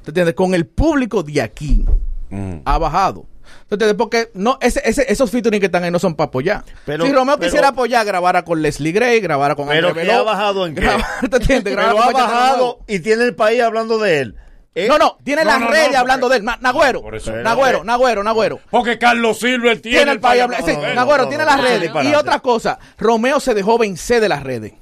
¿te 0.03 0.11
entiendes? 0.11 0.33
Con 0.35 0.53
el 0.53 0.65
público 0.65 1.21
de 1.23 1.41
aquí 1.41 1.85
Mm. 2.29 2.59
ha 2.65 2.77
bajado. 2.77 3.25
¿Te 3.67 3.75
entiendes? 3.75 3.97
Porque 3.97 4.29
no, 4.33 4.57
ese, 4.61 4.81
ese- 4.83 5.11
esos 5.11 5.29
featuring 5.29 5.59
que 5.59 5.67
están 5.67 5.83
ahí 5.83 5.91
no 5.91 5.99
son 5.99 6.15
para 6.15 6.27
apoyar. 6.27 6.63
Pero- 6.85 7.05
si 7.05 7.11
Romeo 7.11 7.37
pero- 7.37 7.47
quisiera 7.49 7.67
apoyar, 7.69 8.05
grabara 8.05 8.43
con 8.43 8.61
Leslie 8.61 8.91
Gray, 8.91 9.19
grabara 9.19 9.55
con 9.55 9.67
Pero 9.67 9.89
André 9.89 10.03
que 10.03 10.07
Beló, 10.07 10.21
ha 10.21 10.23
bajado 10.23 10.65
en 10.67 10.75
qué? 10.75 10.81
grabar- 10.81 11.05
¿te 11.29 11.37
entiendes? 11.37 11.75
Pero 11.75 11.91
con 11.95 12.01
ha 12.01 12.11
bajado 12.11 12.79
y 12.87 12.99
tiene 12.99 13.23
el 13.25 13.35
país 13.35 13.61
hablando 13.61 13.97
de 13.99 14.19
él. 14.21 14.35
Eh, 14.75 14.87
No, 14.87 14.97
no, 14.99 15.17
tiene 15.23 15.43
No, 15.43 15.49
las 15.51 15.59
no, 15.61 15.67
redes 15.67 15.83
porque- 15.85 15.97
hablando 15.97 16.29
de 16.29 16.37
él. 16.37 16.43
Na- 16.45 16.57
Nagüero, 16.61 17.01
Nagüero, 17.43 17.83
Nagüero, 17.83 18.23
Nagüero. 18.23 18.59
Porque 18.69 18.97
Carlos 18.99 19.39
Silva 19.39 19.75
tiene, 19.75 19.97
Tiene 19.97 20.11
el 20.11 20.19
país. 20.19 20.43
Sí, 20.65 20.73
Nagüero 20.95 21.27
tiene 21.27 21.43
las 21.45 21.59
redes. 21.61 21.91
Y 22.03 22.13
otra 22.13 22.39
cosa, 22.39 22.77
Romeo 22.97 23.39
se 23.39 23.53
dejó 23.53 23.77
vencer 23.77 24.21
de 24.21 24.29
las 24.29 24.43
redes. 24.43 24.73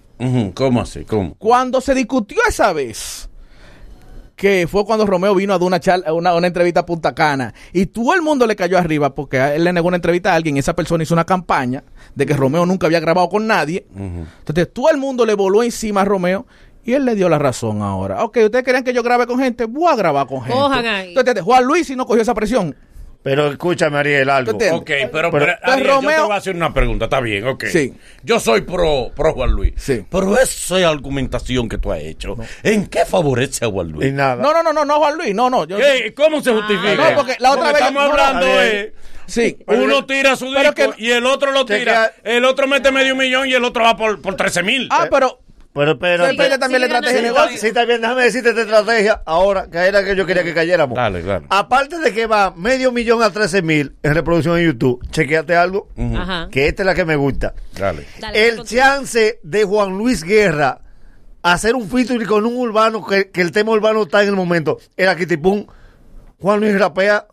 ¿Cómo 0.56 0.82
así? 0.82 1.06
¿Cómo? 1.06 1.36
Cuando 1.36 1.80
se 1.80 1.94
discutió 1.94 2.40
esa 2.48 2.74
vez, 2.74 3.30
que 4.36 4.68
fue 4.70 4.86
cuando 4.86 5.06
Romeo 5.06 5.34
vino 5.34 5.54
a 5.54 5.58
dar 5.58 5.66
una, 5.66 5.80
charla- 5.80 6.14
una, 6.14 6.36
una 6.36 6.46
entrevista 6.48 6.82
a 6.82 6.86
Punta 6.86 7.16
Cana, 7.16 7.54
y 7.74 7.88
todo 7.88 8.14
el 8.14 8.22
mundo 8.22 8.46
le 8.46 8.56
cayó 8.56 8.78
arriba 8.78 9.16
porque 9.16 9.38
él 9.56 9.64
le 9.64 9.74
negó 9.74 9.88
una 9.88 9.96
entrevista 9.98 10.32
a 10.34 10.36
alguien 10.36 10.56
y 10.58 10.60
esa 10.60 10.76
persona 10.76 11.02
hizo 11.04 11.14
una 11.16 11.26
campaña 11.26 11.84
de 12.14 12.26
que 12.26 12.36
Romeo 12.36 12.66
nunca 12.66 12.86
había 12.88 13.00
grabado 13.00 13.30
con 13.30 13.48
nadie. 13.48 13.88
Entonces 13.96 14.72
todo 14.74 14.90
el 14.92 14.98
mundo 14.98 15.26
le 15.26 15.34
voló 15.34 15.64
encima 15.64 16.02
a 16.02 16.06
Romeo. 16.06 16.46
Y 16.88 16.94
él 16.94 17.06
le 17.06 17.16
dio 17.16 17.28
la 17.30 17.38
razón 17.38 17.82
ahora. 17.82 18.24
Ok, 18.24 18.38
ustedes 18.46 18.64
querían 18.64 18.84
que 18.84 18.94
yo 18.94 19.04
grabe 19.04 19.28
con 19.28 19.38
gente, 19.40 19.66
voy 19.66 19.92
a 19.92 19.96
grabar 19.98 20.26
con 20.26 20.40
gente. 20.42 20.54
Cojan 20.58 20.86
ahí. 20.88 21.14
Entonces, 21.16 21.44
Juan 21.44 21.66
Luis 21.66 21.86
si 21.86 21.96
no 21.98 22.06
cogió 22.06 22.22
esa 22.22 22.34
presión. 22.34 22.76
Pero 23.24 23.48
escúchame, 23.52 23.98
Ariel, 23.98 24.30
algo. 24.30 24.52
¿Tú 24.52 24.64
entiendes? 24.64 24.80
Ok, 24.82 25.12
pero, 25.12 25.30
Pero- 25.32 25.32
pero, 25.32 25.52
Ariel, 25.64 25.88
yo 25.88 26.00
te 26.00 26.06
Romeo- 26.08 26.24
voy 26.28 26.34
a 26.34 26.38
hacer 26.38 26.56
una 26.56 26.74
pregunta, 26.74 27.06
está 27.06 27.20
bien, 27.20 27.46
ok. 27.46 27.66
Sí. 27.66 27.94
Yo 28.24 28.40
soy 28.40 28.62
pro, 28.62 29.12
pro 29.14 29.34
Juan 29.34 29.52
Luis. 29.52 29.74
Sí. 29.76 30.06
Pero 30.10 30.40
esa 30.40 30.88
argumentación 30.88 31.68
que 31.68 31.78
tú 31.78 31.92
has 31.92 32.00
hecho, 32.00 32.38
¿en 32.64 32.88
qué 32.88 33.04
favorece 33.06 33.66
a 33.66 33.70
Juan 33.70 33.90
Luis? 33.92 34.14
nada. 34.14 34.42
No, 34.42 34.54
no, 34.54 34.64
no, 34.64 34.72
no, 34.72 34.86
no, 34.86 34.96
Juan 35.00 35.18
Luis, 35.18 35.36
no, 35.36 35.50
no. 35.50 35.66
Yo, 35.66 35.76
¿Qué? 35.76 36.14
¿Cómo 36.16 36.42
se 36.42 36.54
justifica? 36.54 37.06
Ah, 37.06 37.12
no, 37.12 37.18
porque 37.18 37.36
la 37.40 37.52
otra 37.52 37.74
vez- 37.74 37.82
estamos 37.82 38.04
hablando 38.04 38.46
bien. 38.46 38.60
es... 38.62 38.88
Sí. 39.26 39.58
Uno 39.68 40.06
tira 40.06 40.38
su 40.38 40.46
disco 40.54 40.74
que- 40.74 41.04
y 41.04 41.12
el 41.12 41.26
otro 41.26 41.52
lo 41.52 41.66
tira. 41.66 41.80
queda- 41.80 42.12
El 42.24 42.46
otro 42.46 42.66
mete 42.66 42.94
medio 42.94 43.14
millón 43.14 43.46
y 43.50 43.54
el 43.54 43.64
otro 43.66 43.84
va 43.84 43.98
por, 43.98 44.22
por 44.22 44.36
13 44.38 44.64
mil. 44.64 44.88
Ah, 44.90 45.08
pero 45.12 45.42
Pero, 45.78 46.00
pero, 46.00 46.24
depende 46.24 46.44
pero- 46.44 46.60
también 46.60 46.82
la 46.82 46.88
sigue 46.88 46.98
estrategia 46.98 47.22
de 47.22 47.34
negocio. 47.36 47.58
Sí, 47.60 47.68
está 47.68 47.86
bien, 47.86 48.02
déjame 48.02 48.24
decirte 48.24 48.50
esta 48.50 48.62
estrategia 48.62 49.22
ahora, 49.26 49.68
que 49.70 49.78
era 49.78 50.04
que 50.04 50.16
yo 50.16 50.26
quería 50.26 50.44
que 50.44 50.54
cayéramos. 50.54 50.96
Dale, 50.96 51.22
claro. 51.22 51.46
Aparte 51.50 52.00
de 52.00 52.14
que 52.14 52.26
va 52.26 52.52
medio 52.56 52.92
millón 52.92 53.22
a 53.24 53.30
13 53.30 53.62
mil 53.62 53.96
en 54.04 54.14
reproducción 54.16 54.58
en 54.58 54.66
YouTube, 54.66 55.06
chequeate 55.12 55.56
algo, 55.56 55.88
Ajá. 56.18 56.50
que 56.52 56.68
esta 56.68 56.82
es 56.84 56.86
la 56.88 56.96
que 56.96 57.06
me 57.06 57.16
gusta. 57.16 57.54
Dale. 57.78 58.06
Dale, 58.20 58.48
el 58.48 58.64
chance 58.64 59.40
de 59.44 59.64
Juan 59.64 59.98
Luis 59.98 60.24
Guerra 60.24 60.82
hacer 61.44 61.76
un 61.76 61.88
featuring 61.90 62.26
con 62.28 62.46
un 62.46 62.58
urbano, 62.58 63.06
que, 63.06 63.30
que 63.30 63.42
el 63.42 63.52
tema 63.52 63.72
urbano 63.72 64.04
está 64.04 64.22
en 64.24 64.30
el 64.30 64.36
momento, 64.36 64.80
era 64.98 65.16
Kitipum. 65.16 65.66
Juan 66.42 66.60
Luis 66.60 66.78
rapea. 66.78 67.26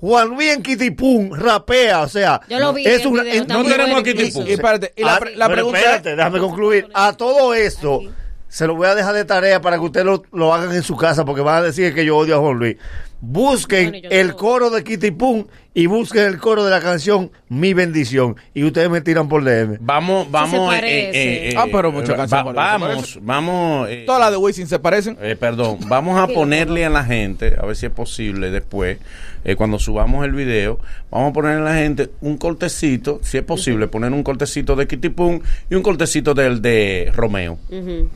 Juan 0.00 0.28
Luis 0.28 0.52
en 0.54 0.62
Kitipum 0.62 1.32
rapea, 1.32 2.02
o 2.02 2.08
sea, 2.08 2.40
Yo 2.48 2.60
lo 2.60 2.72
vi 2.72 2.86
es 2.86 3.00
en 3.00 3.06
un- 3.08 3.12
video, 3.14 3.32
en- 3.34 3.40
está 3.42 3.54
no 3.54 3.64
tenemos 3.64 4.02
tipo. 4.04 4.42
Y 4.42 4.52
espérate, 4.52 4.92
y 4.96 5.02
la, 5.02 5.16
Ah, 5.16 5.20
la 5.34 5.48
pregunta 5.48 5.78
espérate, 5.78 6.16
déjame 6.16 6.38
concluir. 6.38 6.88
A 6.94 7.12
todo 7.14 7.52
esto, 7.54 8.00
se 8.48 8.66
lo 8.66 8.76
voy 8.76 8.86
a 8.86 8.94
dejar 8.94 9.14
de 9.14 9.24
tarea 9.24 9.60
para 9.60 9.76
que 9.76 9.82
ustedes 9.84 10.06
lo, 10.06 10.22
lo 10.32 10.54
hagan 10.54 10.72
en 10.74 10.82
su 10.84 10.96
casa, 10.96 11.24
porque 11.24 11.42
van 11.42 11.56
a 11.56 11.62
decir 11.62 11.94
que 11.94 12.04
yo 12.04 12.16
odio 12.16 12.36
a 12.36 12.38
Juan 12.38 12.58
Luis. 12.58 12.76
Busquen 13.20 13.90
Bueno, 13.90 14.08
el 14.10 14.34
coro 14.36 14.70
de 14.70 14.84
Kitty 14.84 15.10
Pum 15.10 15.44
y 15.74 15.86
busquen 15.86 16.24
el 16.24 16.38
coro 16.38 16.64
de 16.64 16.70
la 16.70 16.80
canción 16.80 17.30
Mi 17.48 17.72
Bendición. 17.74 18.36
Y 18.54 18.64
ustedes 18.64 18.90
me 18.90 19.00
tiran 19.00 19.28
por 19.28 19.44
DM. 19.44 19.78
Vamos, 19.80 20.30
vamos. 20.30 20.68
parece. 20.74 21.54
Ah, 21.56 21.66
pero 21.70 21.92
muchas 21.92 22.10
va- 22.10 22.16
canciones 22.16 22.46
va-. 22.46 22.52
Vamos, 22.78 23.18
vamos. 23.22 23.88
eh, 23.90 24.04
todas 24.06 24.20
las 24.20 24.30
de 24.30 24.36
Wisin 24.38 24.66
se 24.66 24.78
parecen. 24.78 25.16
Eh, 25.20 25.36
perdón, 25.38 25.78
vamos 25.88 26.18
a 26.18 26.26
ponerle 26.28 26.84
a 26.84 26.90
la 26.90 27.04
gente, 27.04 27.54
a 27.60 27.66
ver 27.66 27.76
si 27.76 27.86
es 27.86 27.92
posible 27.92 28.50
después, 28.50 28.98
eh, 29.44 29.54
cuando 29.54 29.78
subamos 29.78 30.24
el 30.24 30.32
video, 30.32 30.80
vamos 31.10 31.30
a 31.30 31.32
ponerle 31.32 31.60
a 31.60 31.72
la 31.72 31.74
gente 31.76 32.10
un 32.22 32.38
cortecito, 32.38 33.20
si 33.22 33.38
es 33.38 33.44
posible, 33.44 33.86
poner 33.86 34.12
un 34.12 34.24
cortecito 34.24 34.74
de 34.74 34.88
Kitty 34.88 35.10
Pum 35.10 35.40
y 35.70 35.74
un 35.76 35.82
cortecito 35.82 36.34
del 36.34 36.60
de 36.60 37.12
Romeo. 37.14 37.56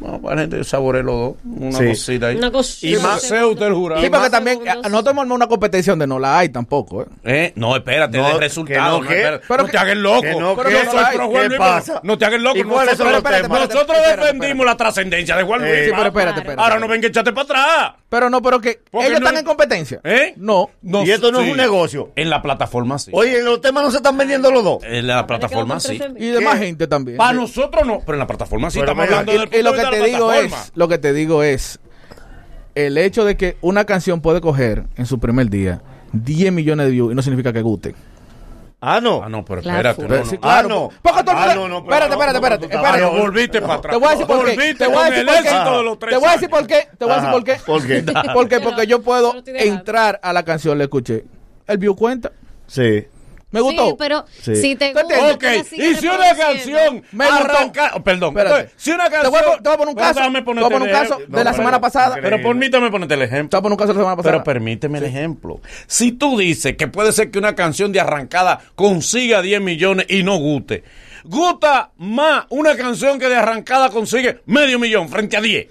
Vamos 0.01 0.21
para 0.21 0.35
la 0.35 0.41
gente 0.43 0.65
saboree 0.65 1.03
los 1.05 1.15
dos, 1.15 1.35
una 1.45 1.79
Sí. 1.79 1.87
cosita 1.87 2.27
ahí. 2.29 2.37
Una 2.37 2.51
cosita. 2.51 2.99
Y 2.99 3.01
más 3.03 3.23
usted 3.23 3.67
el 3.67 3.75
jurado. 3.75 4.03
Sí, 4.03 4.11
porque 4.11 4.31
también 4.31 4.59
no 4.93 5.03
tenemos 5.03 5.27
una 5.29 5.47
competencia 5.49 5.93
donde 5.93 6.07
no 6.07 6.19
la 6.19 6.39
hay 6.39 6.49
tampoco. 6.51 7.03
¿eh? 7.03 7.07
Eh, 7.25 7.53
No, 7.57 7.75
espérate, 7.77 8.17
No, 8.19 8.27
de 8.29 8.33
que 8.35 8.39
resultado. 8.39 8.99
no, 8.99 9.03
No, 9.03 9.09
¿qué? 9.09 9.15
espérate, 9.19 9.45
Pero 9.49 9.61
no 9.63 9.67
que- 9.67 9.73
te 9.73 9.79
hagas 9.79 9.97
loco. 9.97 10.21
que 10.23 10.35
no, 10.37 10.57
Pero 10.57 10.69
¿qué? 10.69 10.75
yo 10.85 10.91
soy 10.91 11.05
pro 11.15 11.27
¿Qué 11.29 11.33
Juan 11.35 11.49
Luis, 11.49 11.59
pasa? 11.59 12.01
No 12.05 12.19
te 12.19 12.25
hagas 12.25 12.41
loco. 12.41 12.59
¿Y 12.59 12.63
cuáles 12.63 12.97
son 12.97 13.07
Nosotros, 13.09 13.33
nosotros 13.33 13.63
Espérate, 13.73 13.93
espérate, 13.99 14.17
defendimos 14.21 14.45
espérate. 14.51 14.65
la 14.65 14.77
trascendencia 14.77 15.37
de 15.37 15.43
Juan 15.43 15.61
Luis. 15.61 15.73
Eh, 15.73 15.85
Sí, 15.87 15.91
pero 15.97 16.07
espérate, 16.09 16.39
espérate. 16.41 16.63
Ahora 16.63 16.79
no 16.79 16.89
venga, 16.89 17.09
échate 17.09 17.33
para 17.33 17.43
atrás. 17.45 17.93
Pero 18.09 18.29
no, 18.31 18.43
pero 18.43 18.61
que 18.61 18.81
Porque 18.91 19.07
ellos 19.09 19.21
no- 19.21 19.27
están 19.27 19.39
en 19.41 19.45
competencia. 19.47 20.01
¿Eh? 20.05 20.35
No. 20.37 20.71
No, 20.83 21.03
y 21.03 21.11
esto 21.11 21.33
no 21.33 21.39
sí. 21.39 21.47
es 21.47 21.51
un 21.53 21.57
negocio. 21.57 22.13
En 22.15 22.29
la 22.31 22.43
plataforma 22.43 22.99
sí. 22.99 23.11
Oye, 23.15 23.39
en 23.39 23.45
los 23.47 23.61
temas 23.61 23.83
no 23.85 23.91
se 23.91 23.97
están 23.99 24.17
vendiendo 24.19 24.51
los 24.51 24.63
dos. 24.63 24.79
En 24.85 25.07
la 25.07 25.27
plataforma 25.27 25.81
sí. 25.81 25.99
Y 26.19 26.27
demás 26.29 26.59
¿Qué? 26.59 26.67
gente 26.67 26.87
también. 26.87 27.17
Para 27.17 27.33
nosotros 27.33 27.87
no, 27.87 28.01
pero 28.01 28.15
en 28.15 28.19
la 28.21 28.27
plataforma 28.27 28.71
sí. 28.71 28.79
Estamos 28.81 29.05
hablando 29.07 29.33
del 29.33 29.49
Y 29.55 29.63
lo 29.63 29.73
de 29.73 29.79
que 29.83 29.91
te 29.91 29.97
de 30.01 30.07
digo 30.07 30.33
es, 30.33 30.73
lo 30.75 30.89
que 30.89 30.99
te 30.99 31.13
digo 31.15 31.43
es 31.43 31.81
el 32.75 32.99
hecho 32.99 33.25
de 33.25 33.37
que 33.37 33.57
una 33.61 33.85
canción 33.85 34.21
puede 34.21 34.41
coger 34.41 34.85
en 34.97 35.07
su 35.07 35.19
primer 35.19 35.49
día 35.51 35.83
10 36.13 36.53
millones 36.53 36.87
de 36.87 36.93
views 36.93 37.13
y 37.13 37.15
no 37.15 37.23
significa 37.23 37.53
que 37.53 37.63
guste. 37.63 37.95
Ah, 38.85 39.01
no. 39.01 39.23
Ah, 39.23 39.29
no, 39.29 39.45
pero 39.45 39.61
espérate. 39.61 40.03
Pero 40.03 40.19
no, 40.19 40.25
sí, 40.27 40.39
claro. 40.39 40.67
Ah, 40.67 40.69
no. 40.69 40.89
Porque 41.03 41.23
todo 41.23 41.37
Ah, 41.37 41.55
no, 41.55 41.69
no, 41.69 41.79
espérate, 41.79 42.13
espérate, 42.13 42.37
espérate, 42.37 42.65
espérate. 42.65 42.89
Ah, 42.89 42.97
no, 42.99 43.13
no, 43.13 43.21
volviste 43.21 43.61
para 43.61 43.75
atrás. 43.75 43.93
Te 43.95 43.99
voy 44.01 44.09
a 44.09 44.11
decir 44.11 44.27
por 44.27 44.39
qué. 44.45 44.51
Volviste 44.55 44.75
Te 44.75 44.87
voy 44.87 44.97
a 44.97 45.01
con 45.03 45.11
decir 45.11 45.21
el 45.21 45.27
por 45.27 45.35
qué. 45.43 45.49
éxito 45.49 45.77
de 45.79 45.83
los 45.85 45.99
tres 46.01 46.11
Te 46.11 46.17
voy 46.19 46.29
a 46.29 46.33
decir 46.33 46.51
por 46.51 46.67
qué. 46.67 46.89
Te 46.99 47.05
voy 47.05 47.13
a 47.13 47.15
decir 47.15 47.29
Ajá. 47.29 47.33
por 47.33 47.45
qué. 47.45 47.57
¿Por 47.65 47.87
qué? 47.87 48.03
¿Por 48.35 48.49
qué? 48.49 48.61
Porque 48.61 48.87
yo 48.89 49.03
puedo 49.03 49.35
entrar 49.47 50.19
a 50.23 50.33
la 50.33 50.43
canción, 50.43 50.79
le 50.79 50.85
escuché. 50.85 51.25
El 51.69 51.79
view 51.79 51.95
cuenta. 51.95 52.33
Sí. 52.67 53.05
Me 53.53 53.61
gustó. 53.61 53.87
Sí, 53.91 53.95
pero 53.99 54.25
Sí. 54.41 54.57
si 54.57 54.77
te 54.77 54.93
¿Tú 54.93 55.01
gusta? 55.01 55.33
Ok, 55.35 55.45
y 55.73 55.95
si 55.95 56.07
una 56.09 56.35
canción 56.37 57.03
Me 57.13 57.25
arranca, 57.27 57.93
oh, 57.95 58.03
perdón, 58.03 58.31
Espérate. 58.31 58.57
entonces, 58.61 58.83
si 58.83 58.91
una 58.91 59.05
Te 59.05 59.11
canción, 59.11 59.33
voy 59.33 59.41
a, 59.41 59.57
te 59.59 59.63
voy 59.63 59.73
a 59.75 59.77
poner 59.79 59.89
un 59.89 59.95
caso. 59.95 60.21
Te 60.21 60.29
voy 60.29 60.37
a 60.41 60.45
poner 60.45 60.83
un 60.83 60.89
caso 60.89 61.19
de 61.29 61.45
la 61.45 61.53
semana 61.53 61.81
pasada. 61.81 62.17
Pero 62.21 62.43
permítame 62.43 62.91
ponerte 62.91 63.15
el 63.15 63.21
Te 63.21 63.27
ejemplo. 63.27 63.61
voy 63.61 63.61
a 63.61 63.63
poner 63.63 63.73
un 63.75 63.79
caso 63.79 63.93
de 63.93 63.95
la 63.99 64.01
semana 64.01 64.17
pasada. 64.17 64.33
Pero 64.33 64.45
permíteme 64.45 64.99
el 64.99 65.05
ejemplo. 65.05 65.61
Si 65.87 66.13
tú 66.13 66.39
dices 66.39 66.77
que 66.77 66.89
puede 66.89 67.13
ser 67.13 67.31
que 67.31 67.39
una 67.39 67.55
canción 67.55 67.93
de 67.93 68.01
arrancada 68.01 68.61
consiga 68.75 69.43
10 69.43 69.61
millones 69.61 70.07
y 70.09 70.23
no 70.23 70.37
guste, 70.39 70.83
gusta 71.25 71.91
más 71.99 72.47
una 72.49 72.77
canción 72.77 73.19
que 73.19 73.29
de 73.29 73.37
arrancada 73.37 73.91
consigue 73.91 74.41
medio 74.47 74.79
millón 74.79 75.09
frente 75.09 75.37
a 75.37 75.41
10. 75.41 75.67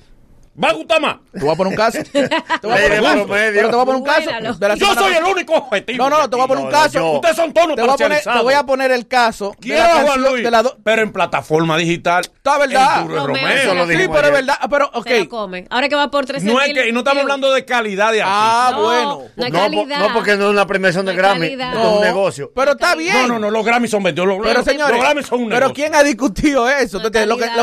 ¿Va 0.61 0.69
a 0.69 0.73
gustar 0.73 0.99
más? 0.99 1.15
Te 1.31 1.39
voy 1.39 1.49
a 1.49 1.55
poner 1.55 1.71
un 1.71 1.77
caso. 1.77 1.97
Te 2.13 2.19
voy 2.27 2.27
a 2.27 2.81
poner 2.81 2.99
un 3.01 3.05
caso. 3.05 3.25
Pero 3.27 3.69
te 3.69 3.75
voy 3.75 3.81
a 3.81 3.85
poner 3.85 3.95
un 3.95 4.03
caso. 4.03 4.57
De 4.59 4.67
la 4.67 4.75
Yo 4.75 4.93
soy 4.93 5.13
el 5.13 5.23
único 5.23 5.53
objetivo. 5.55 6.09
No, 6.09 6.09
no, 6.09 6.29
te 6.29 6.35
voy 6.35 6.45
a 6.45 6.47
poner 6.47 6.65
un 6.65 6.69
No, 6.71 6.77
no, 6.77 6.83
caso. 6.83 6.99
yo- 6.99 7.11
Ustedes 7.13 7.35
son 7.37 7.53
todos 7.53 7.75
Te 7.75 7.81
voy, 7.81 7.89
a 7.91 7.95
poner, 7.97 8.21
te 8.21 8.39
voy 8.43 8.53
a 8.53 8.63
poner 8.65 8.91
el 8.91 9.07
caso 9.07 9.51
de 9.51 9.57
Quiero 9.67 9.83
a 9.83 10.01
Juan 10.03 10.21
Luis, 10.21 10.43
de 10.43 10.51
la 10.51 10.61
do- 10.63 10.77
pero 10.83 11.01
en 11.03 11.13
plataforma 11.13 11.77
digital. 11.77 12.23
Está 12.25 12.57
verdad. 12.57 13.05
la 13.07 13.23
lo 13.23 13.87
Sí, 13.87 14.07
pero 14.11 14.27
es 14.27 14.33
verdad. 14.33 14.55
Pero, 14.69 14.89
ok. 14.93 15.07
Se 15.07 15.19
la 15.21 15.25
come. 15.29 15.67
Ahora 15.69 15.87
que 15.89 15.95
va 15.95 16.11
por 16.11 16.25
13 16.25 16.45
No 16.45 16.59
es 16.61 16.73
que, 16.73 16.89
y 16.89 16.91
no 16.91 16.99
estamos 16.99 17.21
hablando 17.21 17.51
de 17.53 17.63
calidad 17.65 18.11
de 18.11 18.21
Ah, 18.21 18.67
artista. 18.67 18.77
No, 18.77 18.83
bueno. 18.83 19.21
no 19.37 19.47
No, 19.49 19.57
calidad. 19.59 19.99
no, 19.99 20.13
porque 20.13 20.35
no 20.35 20.45
es 20.45 20.49
una 20.51 20.67
premiación 20.67 21.05
de 21.05 21.13
No 21.13 21.17
Grammy, 21.17 21.39
calidad. 21.47 21.73
esto 21.75 21.89
es 21.89 21.95
un 21.95 22.01
negocio. 22.03 22.51
Pero 22.53 22.71
está 22.73 22.95
bien. 22.95 23.15
No, 23.21 23.27
no, 23.27 23.39
no, 23.39 23.51
los 23.51 23.65
Grammys 23.65 23.89
son 23.89 24.03
22. 24.03 24.27
Los, 24.27 24.45
Pero 24.45 24.63
señores, 24.63 24.95
los 24.97 25.01
Grammys 25.05 25.25
son 25.27 25.39
un 25.43 25.49
pero 25.49 25.59
negocio. 25.67 25.75
¿quién 25.75 25.95
ha 25.95 26.03
discutido 26.03 26.69
eso? 26.69 26.97
No 26.97 27.03
lo, 27.05 27.11
que, 27.11 27.19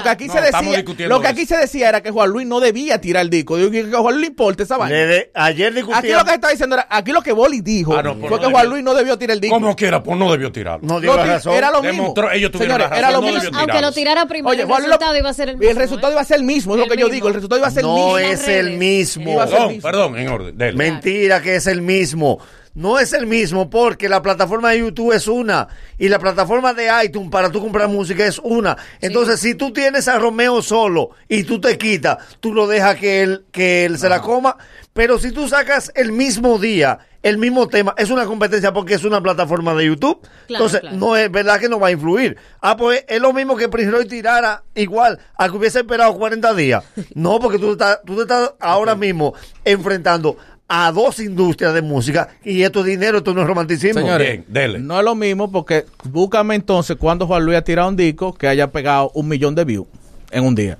aquí 0.08 0.26
No, 0.26 0.32
se 0.32 0.40
decía, 0.40 0.84
lo 1.06 1.20
que 1.20 1.28
aquí 1.28 1.44
se 1.46 1.56
decía 1.58 1.88
era 1.90 2.02
que 2.02 2.10
Juan 2.10 2.30
Luis 2.30 2.46
no 2.46 2.60
debía 2.60 2.87
debía 2.88 3.00
tirar 3.00 3.22
el 3.22 3.30
disco. 3.30 3.56
Digo 3.56 3.70
que 3.70 3.80
a 3.94 3.98
Juan 4.00 4.14
Luis 4.14 4.22
le 4.22 4.26
importa 4.28 4.62
esa 4.62 4.76
vaina. 4.76 4.96
De- 4.96 5.30
ayer 5.34 5.72
discutíamos. 5.74 6.04
Aquí 6.04 6.12
lo 6.12 6.24
que 6.24 6.28
se 6.30 6.34
está 6.34 6.48
diciendo 6.50 6.76
era, 6.76 6.86
aquí 6.90 7.12
lo 7.12 7.22
que 7.22 7.32
Boli 7.32 7.60
dijo 7.60 7.96
Ah, 7.96 8.02
no, 8.02 8.14
fue 8.16 8.28
no 8.30 8.38
que 8.40 8.44
Juan 8.46 8.52
debió. 8.62 8.70
Luis 8.70 8.84
no 8.84 8.94
debió 8.94 9.18
tirar 9.18 9.34
el 9.34 9.40
disco. 9.40 9.54
Como 9.56 9.76
quiera, 9.76 10.02
pues 10.02 10.18
no 10.18 10.30
debió 10.32 10.50
tirarlo. 10.52 10.86
No 10.86 11.00
dio 11.00 11.12
ti- 11.16 11.28
razón. 11.28 11.54
Era 11.54 11.70
lo 11.70 11.82
mismo. 11.82 12.02
Demostró- 12.02 12.30
ellos 12.32 12.50
tuvieron 12.50 12.76
Señores, 12.76 12.90
la 12.90 12.98
era 12.98 13.10
lo 13.10 13.20
no 13.20 13.32
mismo. 13.32 13.58
Aunque 13.58 13.80
lo 13.80 13.92
tirara 13.92 14.26
primero, 14.26 14.50
Oye, 14.50 14.62
el 14.62 14.68
resultado 14.68 15.12
lo- 15.12 15.18
iba 15.18 15.30
a 15.30 15.34
ser 15.34 15.48
el 15.50 15.56
mismo. 15.58 15.70
El 15.70 15.76
resultado 15.76 16.08
¿eh? 16.08 16.14
iba 16.14 16.20
a 16.20 16.24
ser 16.24 16.36
el 16.38 16.42
mismo, 16.44 16.74
es 16.74 16.80
lo 16.80 16.86
que 16.86 17.00
yo 17.00 17.08
digo. 17.08 17.28
El 17.28 17.34
resultado 17.34 17.58
iba 17.58 17.68
a 17.68 17.70
ser 17.70 17.80
el 17.80 17.86
No 17.86 17.94
mismo. 17.94 18.18
las 18.18 18.30
es 18.40 18.48
el 18.48 18.70
mismo. 18.78 19.36
Perdón, 19.38 19.80
perdón, 19.80 20.18
en 20.18 20.28
orden. 20.28 20.76
Mentira 20.76 21.42
que 21.42 21.56
es 21.56 21.66
el 21.66 21.82
mismo. 21.82 22.38
No 22.74 22.98
es 22.98 23.12
el 23.12 23.26
mismo 23.26 23.70
porque 23.70 24.08
la 24.08 24.22
plataforma 24.22 24.70
de 24.70 24.80
YouTube 24.80 25.12
es 25.12 25.26
una 25.28 25.68
y 25.98 26.08
la 26.08 26.18
plataforma 26.18 26.74
de 26.74 26.88
iTunes 27.04 27.30
para 27.30 27.50
tú 27.50 27.60
comprar 27.60 27.88
música 27.88 28.24
es 28.26 28.38
una. 28.38 28.76
Entonces, 29.00 29.40
si 29.40 29.54
tú 29.54 29.72
tienes 29.72 30.08
a 30.08 30.18
Romeo 30.18 30.62
solo 30.62 31.10
y 31.28 31.44
tú 31.44 31.60
te 31.60 31.76
quitas, 31.78 32.18
tú 32.40 32.54
lo 32.54 32.66
dejas 32.66 32.96
que 32.96 33.22
él, 33.22 33.44
que 33.50 33.84
él 33.84 33.98
se 33.98 34.08
la 34.08 34.20
coma. 34.20 34.56
Pero 34.92 35.18
si 35.18 35.32
tú 35.32 35.48
sacas 35.48 35.92
el 35.94 36.12
mismo 36.12 36.58
día, 36.58 36.98
el 37.22 37.38
mismo 37.38 37.68
tema, 37.68 37.94
es 37.96 38.10
una 38.10 38.26
competencia 38.26 38.72
porque 38.72 38.94
es 38.94 39.04
una 39.04 39.20
plataforma 39.20 39.74
de 39.74 39.86
YouTube. 39.86 40.20
Claro, 40.46 40.64
Entonces, 40.64 40.80
claro. 40.80 40.96
no 40.96 41.16
es 41.16 41.30
verdad 41.30 41.58
que 41.58 41.68
no 41.68 41.80
va 41.80 41.88
a 41.88 41.92
influir. 41.92 42.36
Ah, 42.60 42.76
pues 42.76 43.04
es 43.08 43.20
lo 43.20 43.32
mismo 43.32 43.56
que 43.56 43.68
Prince 43.68 43.90
Royce 43.90 44.08
tirara 44.08 44.62
igual 44.74 45.18
a 45.36 45.48
que 45.48 45.56
hubiese 45.56 45.80
esperado 45.80 46.14
40 46.14 46.54
días. 46.54 46.84
No, 47.14 47.40
porque 47.40 47.58
tú 47.58 47.72
estás, 47.72 48.00
tú 48.06 48.14
te 48.16 48.22
estás 48.22 48.54
ahora 48.60 48.94
mismo 48.94 49.34
enfrentando 49.64 50.36
a 50.68 50.92
dos 50.92 51.18
industrias 51.20 51.72
de 51.72 51.80
música 51.82 52.28
y 52.44 52.62
esto 52.62 52.80
es 52.80 52.86
dinero, 52.86 53.18
esto 53.18 53.32
no 53.34 53.40
es 53.40 53.46
romanticismo. 53.46 54.00
Señores, 54.00 54.28
Bien, 54.28 54.44
dele. 54.48 54.78
no 54.78 54.98
es 54.98 55.04
lo 55.04 55.14
mismo 55.14 55.50
porque 55.50 55.86
búscame 56.04 56.54
entonces 56.54 56.96
cuando 56.98 57.26
Juan 57.26 57.44
Luis 57.44 57.56
ha 57.58 57.62
tirado 57.62 57.88
un 57.88 57.96
disco 57.96 58.34
que 58.34 58.46
haya 58.48 58.70
pegado 58.70 59.10
un 59.14 59.28
millón 59.28 59.54
de 59.54 59.64
views 59.64 59.86
en 60.30 60.44
un 60.44 60.54
día. 60.54 60.76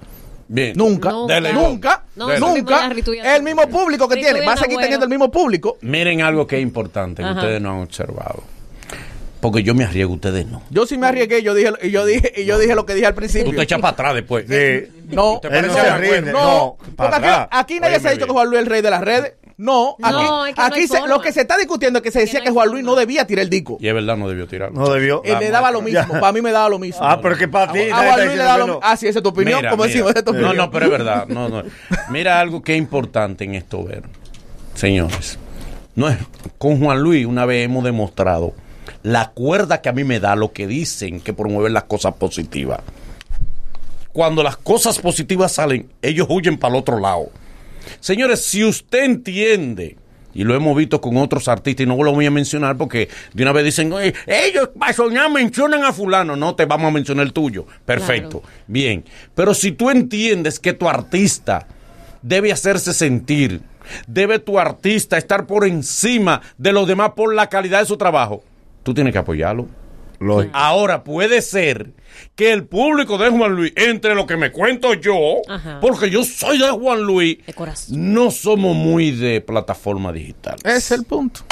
Bien. 0.50 0.72
Nunca, 0.76 1.10
Nunca. 1.10 1.34
Dele, 1.34 1.52
nunca, 1.52 2.04
No, 2.16 2.26
Dele. 2.26 2.40
nunca. 2.40 2.90
El 3.36 3.42
mismo 3.42 3.68
público 3.68 4.08
que 4.08 4.16
tiene, 4.16 4.40
va 4.46 4.54
a 4.54 4.56
seguir 4.56 4.78
teniendo 4.78 5.04
el 5.04 5.10
mismo 5.10 5.30
público. 5.30 5.76
Miren 5.82 6.22
algo 6.22 6.46
que 6.46 6.56
es 6.56 6.62
importante 6.62 7.22
que 7.22 7.28
Ajá. 7.28 7.38
ustedes 7.40 7.60
no 7.60 7.70
han 7.72 7.78
observado. 7.80 8.42
Porque 9.40 9.62
yo 9.62 9.72
me 9.74 9.84
arriesgo, 9.84 10.14
ustedes 10.14 10.46
no. 10.46 10.62
Yo 10.70 10.84
sí 10.84 10.98
me 10.98 11.06
arriesgué, 11.06 11.42
yo 11.42 11.54
dije, 11.54 11.70
y 11.82 11.90
yo 11.90 12.04
dije, 12.04 12.32
y 12.36 12.44
yo 12.44 12.58
dije 12.58 12.74
lo 12.74 12.84
que 12.86 12.94
dije 12.94 13.06
al 13.06 13.14
Tú 13.14 13.18
principio. 13.20 13.54
te 13.54 13.62
echas 13.62 13.80
para 13.80 13.92
atrás 13.92 14.14
después. 14.14 14.46
Sí. 14.48 14.90
No, 15.10 15.38
¿Te 15.40 15.48
Él 15.48 15.66
no 15.66 15.72
parece 15.74 15.80
se 15.90 15.96
rinde. 16.16 16.32
no, 16.32 16.38
No, 16.42 16.76
porque 16.96 17.16
aquí, 17.50 17.74
nadie 17.80 17.96
Óyeme 17.96 18.00
se 18.00 18.08
ha 18.08 18.10
dicho 18.10 18.24
bien. 18.24 18.26
que 18.28 18.32
Juan 18.32 18.46
Luis 18.48 18.58
es 18.58 18.64
el 18.64 18.70
rey 18.70 18.82
de 18.82 18.90
las 18.90 19.00
redes. 19.00 19.34
No, 19.56 19.96
aquí, 20.02 20.12
No, 20.12 20.46
es 20.46 20.54
que 20.54 20.60
no 20.60 20.66
aquí 20.66 20.86
se- 20.86 21.06
lo 21.08 21.20
que 21.20 21.32
se 21.32 21.40
está 21.40 21.56
discutiendo 21.56 21.98
es 21.98 22.02
que 22.04 22.10
se 22.12 22.20
decía 22.20 22.38
no 22.40 22.44
que 22.46 22.50
Juan 22.52 22.68
Luis 22.68 22.84
no 22.84 22.94
debía 22.94 23.26
tirar 23.26 23.42
el 23.44 23.50
disco. 23.50 23.76
Y 23.80 23.88
es 23.88 23.94
verdad, 23.94 24.16
no 24.16 24.28
debió 24.28 24.46
tirarlo. 24.46 24.78
No 24.80 24.88
debió. 24.92 25.22
Él 25.24 25.36
le 25.40 25.50
daba 25.50 25.70
lo 25.72 25.82
mismo, 25.82 26.08
para 26.20 26.32
mí 26.32 26.40
me 26.42 26.50
daba 26.52 26.68
lo 26.68 26.78
mismo. 26.78 27.00
Ah, 27.02 27.20
pero 27.20 27.36
que 27.36 27.46
para 27.48 27.72
ti. 27.72 27.90
a 27.90 27.96
Juan 27.96 28.24
Luis 28.26 28.36
le 28.38 28.42
daba 28.44 28.58
lo 28.58 28.66
mismo. 28.66 28.80
no. 28.80 28.86
Ah, 28.86 28.96
sí, 28.96 29.06
esa 29.08 29.18
es 29.20 29.22
tu 29.22 29.28
opinión, 29.30 29.58
Mira, 29.58 29.70
como 29.70 29.82
mira. 29.84 29.92
decimos, 29.92 30.10
esa 30.10 30.18
es 30.20 30.24
tu 30.24 30.32
No, 30.32 30.38
opinión. 30.38 30.56
no, 30.56 30.70
pero 30.70 30.84
es 30.86 30.90
verdad. 30.92 31.26
No, 31.28 31.48
no. 31.48 31.62
Mira 32.10 32.38
algo 32.40 32.62
que 32.62 32.72
es 32.74 32.78
importante 32.78 33.44
en 33.44 33.54
esto 33.54 33.82
ver. 33.84 34.02
Señores, 34.74 35.38
no 35.96 36.08
es, 36.08 36.18
con 36.58 36.78
Juan 36.80 37.00
Luis 37.00 37.26
una 37.26 37.44
vez 37.44 37.64
hemos 37.64 37.82
demostrado 37.84 38.52
la 39.08 39.30
cuerda 39.30 39.80
que 39.80 39.88
a 39.88 39.92
mí 39.92 40.04
me 40.04 40.20
da 40.20 40.36
lo 40.36 40.52
que 40.52 40.66
dicen 40.66 41.20
que 41.20 41.32
promueven 41.32 41.72
las 41.72 41.84
cosas 41.84 42.14
positivas. 42.16 42.80
Cuando 44.12 44.42
las 44.42 44.58
cosas 44.58 44.98
positivas 44.98 45.52
salen, 45.52 45.88
ellos 46.02 46.26
huyen 46.28 46.58
para 46.58 46.74
el 46.74 46.80
otro 46.80 47.00
lado. 47.00 47.30
Señores, 48.00 48.42
si 48.42 48.62
usted 48.64 49.04
entiende, 49.04 49.96
y 50.34 50.44
lo 50.44 50.54
hemos 50.54 50.76
visto 50.76 51.00
con 51.00 51.16
otros 51.16 51.48
artistas, 51.48 51.84
y 51.84 51.88
no 51.88 51.96
lo 52.02 52.12
voy 52.12 52.26
a 52.26 52.30
mencionar 52.30 52.76
porque 52.76 53.08
de 53.32 53.42
una 53.42 53.52
vez 53.52 53.64
dicen, 53.64 53.90
"Oye, 53.94 54.12
ellos 54.26 54.68
para 54.78 54.92
soñar 54.92 55.30
mencionan 55.30 55.84
a 55.84 55.94
fulano, 55.94 56.36
no 56.36 56.54
te 56.54 56.66
vamos 56.66 56.88
a 56.88 56.92
mencionar 56.92 57.24
el 57.24 57.32
tuyo. 57.32 57.64
Perfecto, 57.86 58.42
bien. 58.66 59.06
Pero 59.34 59.54
si 59.54 59.72
tú 59.72 59.88
entiendes 59.88 60.60
que 60.60 60.74
tu 60.74 60.86
artista 60.86 61.66
debe 62.20 62.52
hacerse 62.52 62.92
sentir, 62.92 63.62
debe 64.06 64.38
tu 64.38 64.58
artista 64.58 65.16
estar 65.16 65.46
por 65.46 65.66
encima 65.66 66.42
de 66.58 66.72
los 66.72 66.86
demás 66.86 67.12
por 67.16 67.34
la 67.34 67.48
calidad 67.48 67.80
de 67.80 67.86
su 67.86 67.96
trabajo, 67.96 68.44
tú 68.88 68.94
tienes 68.94 69.12
que 69.12 69.18
apoyarlo. 69.18 69.66
Lógico. 70.18 70.50
Ahora 70.56 71.04
puede 71.04 71.42
ser 71.42 71.92
que 72.34 72.52
el 72.52 72.64
público 72.66 73.18
de 73.18 73.28
Juan 73.28 73.54
Luis, 73.54 73.72
entre 73.76 74.14
lo 74.14 74.26
que 74.26 74.36
me 74.38 74.50
cuento 74.50 74.94
yo, 74.94 75.42
Ajá. 75.46 75.78
porque 75.80 76.08
yo 76.10 76.24
soy 76.24 76.58
de 76.58 76.70
Juan 76.70 77.02
Luis, 77.02 77.38
De 77.46 77.52
corazón. 77.52 78.14
no 78.14 78.30
somos 78.30 78.74
muy 78.74 79.10
de 79.12 79.40
plataforma 79.42 80.10
digital. 80.12 80.56
Ese 80.64 80.76
es 80.78 80.90
el 80.92 81.04
punto. 81.04 81.42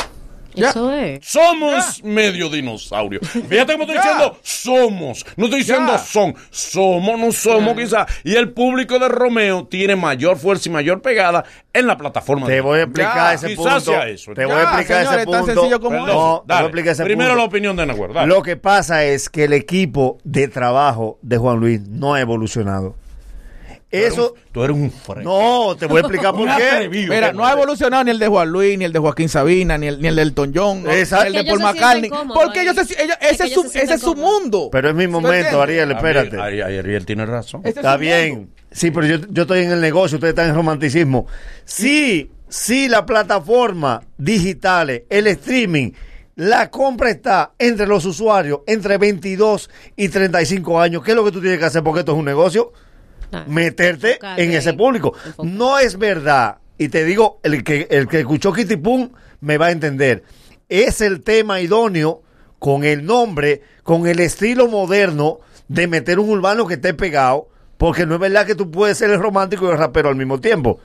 Ya. 0.57 0.71
Eso 0.71 0.93
es. 0.93 1.21
Somos 1.23 2.03
medio 2.03 2.49
dinosaurio. 2.49 3.21
Fíjate 3.21 3.73
cómo 3.75 3.85
estoy 3.85 3.97
Ya. 3.97 4.03
diciendo 4.03 4.39
somos. 4.43 5.25
No 5.37 5.45
estoy 5.45 5.61
diciendo 5.61 5.99
son. 5.99 6.35
Somos, 6.51 7.19
no 7.21 7.31
somos 7.33 7.77
quizás. 7.77 8.07
Y 8.25 8.35
el 8.37 8.53
público 8.53 8.99
de 8.99 9.09
Romeo 9.09 9.67
tiene 9.67 9.97
mayor 9.97 10.37
fuerza 10.39 10.69
y 10.69 10.73
mayor 10.73 11.03
pegada 11.03 11.45
en 11.73 11.87
la 11.87 11.97
plataforma. 11.97 12.47
Te 12.47 12.61
voy 12.61 12.79
a 12.81 12.83
explicar 12.85 13.35
ese 13.35 13.49
quizás 13.49 13.59
punto. 13.65 13.81
sea 13.81 14.09
eso. 14.09 14.33
Te 14.33 14.47
voy 14.47 14.55
a 14.57 14.63
explicar 14.63 15.03
ese 15.05 15.15
tan 15.17 15.25
punto. 15.27 15.47
sencillo 15.47 15.81
como 15.81 15.91
Perdón, 16.05 16.07
no, 16.09 16.15
te 16.15 16.17
voy 16.17 16.41
a 16.41 16.55
dale. 16.55 16.67
explicar 16.67 16.93
ese 16.93 17.05
Primero 17.05 17.31
punto. 17.31 17.43
la 17.43 17.47
opinión 17.49 17.77
de 17.77 17.87
Nahuel. 17.87 18.13
dale. 18.15 18.27
Lo 18.29 18.43
que 18.43 18.57
pasa 18.57 19.05
es 19.05 19.29
que 19.29 19.45
el 19.45 19.53
equipo 19.53 20.19
de 20.25 20.49
trabajo 20.49 21.19
de 21.23 21.37
Juan 21.37 21.61
Luis 21.61 21.81
no 21.89 22.15
ha 22.15 22.21
evolucionado. 22.21 22.95
Eso. 24.05 24.35
Tú 24.53 24.63
eres 24.65 24.77
un 24.77 24.91
fre- 24.93 25.23
No, 25.23 25.77
te 25.77 25.87
voy 25.87 25.99
a 25.99 26.01
explicar 26.01 26.33
por 26.33 26.43
Un 26.49 26.57
qué. 26.57 26.63
atrevido. 26.69 27.13
Mira, 27.15 27.33
no 27.33 27.45
ha 27.47 27.53
evolucionado 27.53 28.05
ni 28.05 28.11
el 28.11 28.19
de 28.19 28.29
Juan 28.29 28.49
Luis, 28.51 28.79
ni 28.79 28.85
el 28.85 28.93
de 28.93 28.99
Joaquín 28.99 29.29
Sabina, 29.29 29.77
ni 29.79 29.87
el, 29.89 30.01
ni 30.01 30.09
el 30.09 30.17
del 30.17 30.29
Elton 30.29 30.53
John, 30.55 30.83
ni 30.85 30.91
el 30.91 31.33
de 31.33 31.45
Paul 31.45 31.61
McCartney. 31.61 32.11
Porque 32.35 32.63
ellos 32.63 32.75
se, 32.77 33.03
ellos- 33.03 33.17
Es 33.21 33.33
ese, 33.33 33.45
es 33.45 33.53
su, 33.55 33.63
ese 33.73 33.95
es 33.95 34.01
su 34.01 34.15
mundo. 34.15 34.69
Pero 34.73 34.89
es 34.91 34.95
mi 34.95 35.03
¿Sí 35.03 35.07
me 35.09 35.13
momento? 35.13 35.63
Ariel, 35.63 35.91
espérate. 35.93 36.39
Ariel, 36.41 36.63
Ariel, 36.65 36.85
Ariel 36.85 37.07
tiene 37.07 37.27
razón. 37.27 37.63
Está 37.65 37.97
bien. 37.97 38.35
mundo. 38.35 38.51
Sí, 38.73 38.91
pero 38.91 39.07
yo, 39.07 39.17
yo 39.31 39.43
estoy 39.43 39.61
en 39.65 39.71
el 39.73 39.81
negocio, 39.81 40.17
ustedes 40.17 40.33
están 40.33 40.49
en 40.51 40.55
romanticismo. 40.55 41.27
Sí, 41.65 42.31
sí, 42.49 42.89
la 42.89 43.07
plataforma 43.07 44.03
digitales, 44.19 45.03
el 45.09 45.27
streaming, 45.29 45.93
la 46.35 46.71
compra 46.71 47.09
está 47.11 47.53
entre 47.59 47.87
los 47.87 48.05
usuarios 48.05 48.61
entre 48.67 48.99
22 48.99 49.71
y 49.97 50.09
35 50.11 50.79
años. 50.81 51.03
¿Qué 51.03 51.13
es 51.13 51.17
lo 51.17 51.25
que 51.25 51.33
tú 51.33 51.41
tienes 51.41 51.59
que 51.59 51.65
hacer? 51.65 51.83
Porque 51.83 52.01
esto 52.01 52.13
es 52.13 52.19
un 52.19 52.27
negocio. 52.27 52.73
Ah, 53.33 53.45
Meterte 53.47 54.19
en 54.37 54.53
ese 54.53 54.73
público. 54.75 55.15
No 55.43 55.79
es 55.79 55.99
verdad. 55.99 56.59
Y 56.79 56.89
te 56.89 57.05
digo, 57.05 57.41
el 57.43 57.65
que, 57.65 57.87
el 57.91 58.07
que 58.07 58.21
escuchó 58.21 58.53
Kitty 58.53 58.77
Pum 58.77 59.11
me 59.41 59.59
va 59.59 59.67
a 59.67 59.71
entender. 59.71 60.23
Es 60.69 61.01
el 61.01 61.23
tema 61.23 61.61
idóneo 61.61 62.23
con 62.59 62.85
el 62.85 63.05
nombre, 63.05 63.63
con 63.83 64.07
el 64.07 64.21
estilo 64.21 64.69
moderno 64.69 65.41
de 65.69 65.87
meter 65.87 66.19
un 66.19 66.31
urbano 66.31 66.67
que 66.67 66.75
esté 66.75 66.95
pegado, 66.95 67.49
porque 67.77 68.07
no 68.07 68.15
es 68.15 68.21
verdad 68.21 68.47
que 68.47 68.55
tú 68.55 68.71
puedes 68.71 68.99
ser 68.99 69.11
el 69.11 69.21
romántico 69.21 69.67
y 69.67 69.71
el 69.71 69.79
rapero 69.79 70.09
al 70.09 70.17
mismo 70.17 70.41
tiempo, 70.41 70.79